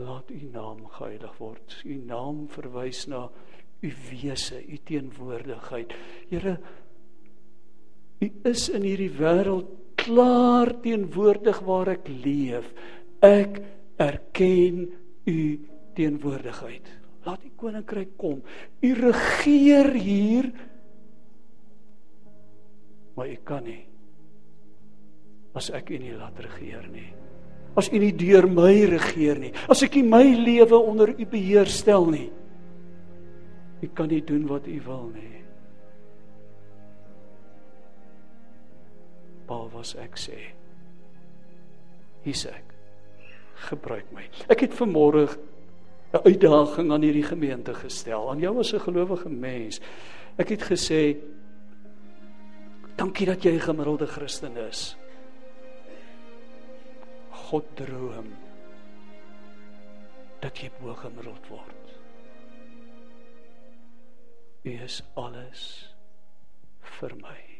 laat 0.00 0.30
u 0.32 0.40
naam 0.48 0.86
geheilig 0.88 1.34
word. 1.36 1.74
U 1.84 1.96
naam 2.08 2.46
verwys 2.48 3.04
na 3.12 3.26
u 3.82 3.90
wese, 4.08 4.62
u 4.64 4.78
teenwoordigheid. 4.88 5.92
Here 6.30 6.56
u 8.22 8.30
is 8.48 8.68
in 8.70 8.86
hierdie 8.86 9.10
wêreld 9.18 9.68
klaar 10.00 10.72
teenwoordig 10.82 11.60
waar 11.66 11.92
ek 11.96 12.08
leef. 12.08 12.70
Ek 13.20 13.60
erken 14.00 14.86
u 15.28 15.38
teenwoordigheid. 15.94 16.90
Laat 17.26 17.44
u 17.46 17.52
koninkryk 17.56 18.16
kom. 18.18 18.42
U 18.82 18.92
regeer 18.94 19.92
hier. 19.94 20.52
Maar 23.14 23.28
u 23.28 23.38
kan 23.44 23.64
nie 23.64 23.92
as 25.52 25.68
ek 25.72 25.92
u 25.92 25.98
nie 26.00 26.14
laat 26.16 26.38
regeer 26.40 26.86
nie. 26.92 27.10
As 27.76 27.88
u 27.92 27.98
nie 28.00 28.12
deur 28.16 28.48
my 28.48 28.72
regeer 28.88 29.40
nie. 29.40 29.52
As 29.68 29.82
ek 29.84 29.96
nie 29.96 30.08
my 30.08 30.24
lewe 30.24 30.76
onder 30.76 31.12
u 31.12 31.26
beheer 31.28 31.68
stel 31.72 32.08
nie. 32.12 32.28
U 33.82 33.88
kan 33.96 34.10
nie 34.12 34.22
doen 34.24 34.44
wat 34.48 34.68
u 34.68 34.78
wil 34.86 35.08
nie. 35.12 35.40
Paul 39.48 39.68
was 39.72 39.94
ek 40.00 40.20
sê. 40.20 40.38
Hier's 42.24 42.44
ek. 42.48 42.68
Gebruik 43.68 44.08
my. 44.14 44.28
Ek 44.52 44.64
het 44.64 44.76
vanmôre 44.76 45.26
'n 46.12 46.24
uitdaging 46.28 46.92
aan 46.92 47.02
hierdie 47.02 47.24
gemeente 47.24 47.74
gestel, 47.74 48.30
aan 48.30 48.38
jou 48.38 48.58
as 48.58 48.72
'n 48.72 48.80
gelowige 48.80 49.28
mens. 49.28 49.80
Ek 50.36 50.48
het 50.48 50.62
gesê 50.62 51.16
dankie 52.96 53.26
dat 53.26 53.42
jy 53.42 53.52
'n 53.52 53.60
gemiddelde 53.60 54.06
Christen 54.06 54.56
is. 54.56 54.96
God 57.30 57.64
droom 57.74 58.28
dat 60.40 60.58
jy 60.58 60.70
bo 60.80 60.94
gemiddeld 60.94 61.48
word. 61.48 61.82
U 64.62 64.70
is 64.70 65.02
alles 65.14 65.94
vir 66.80 67.16
my. 67.16 67.51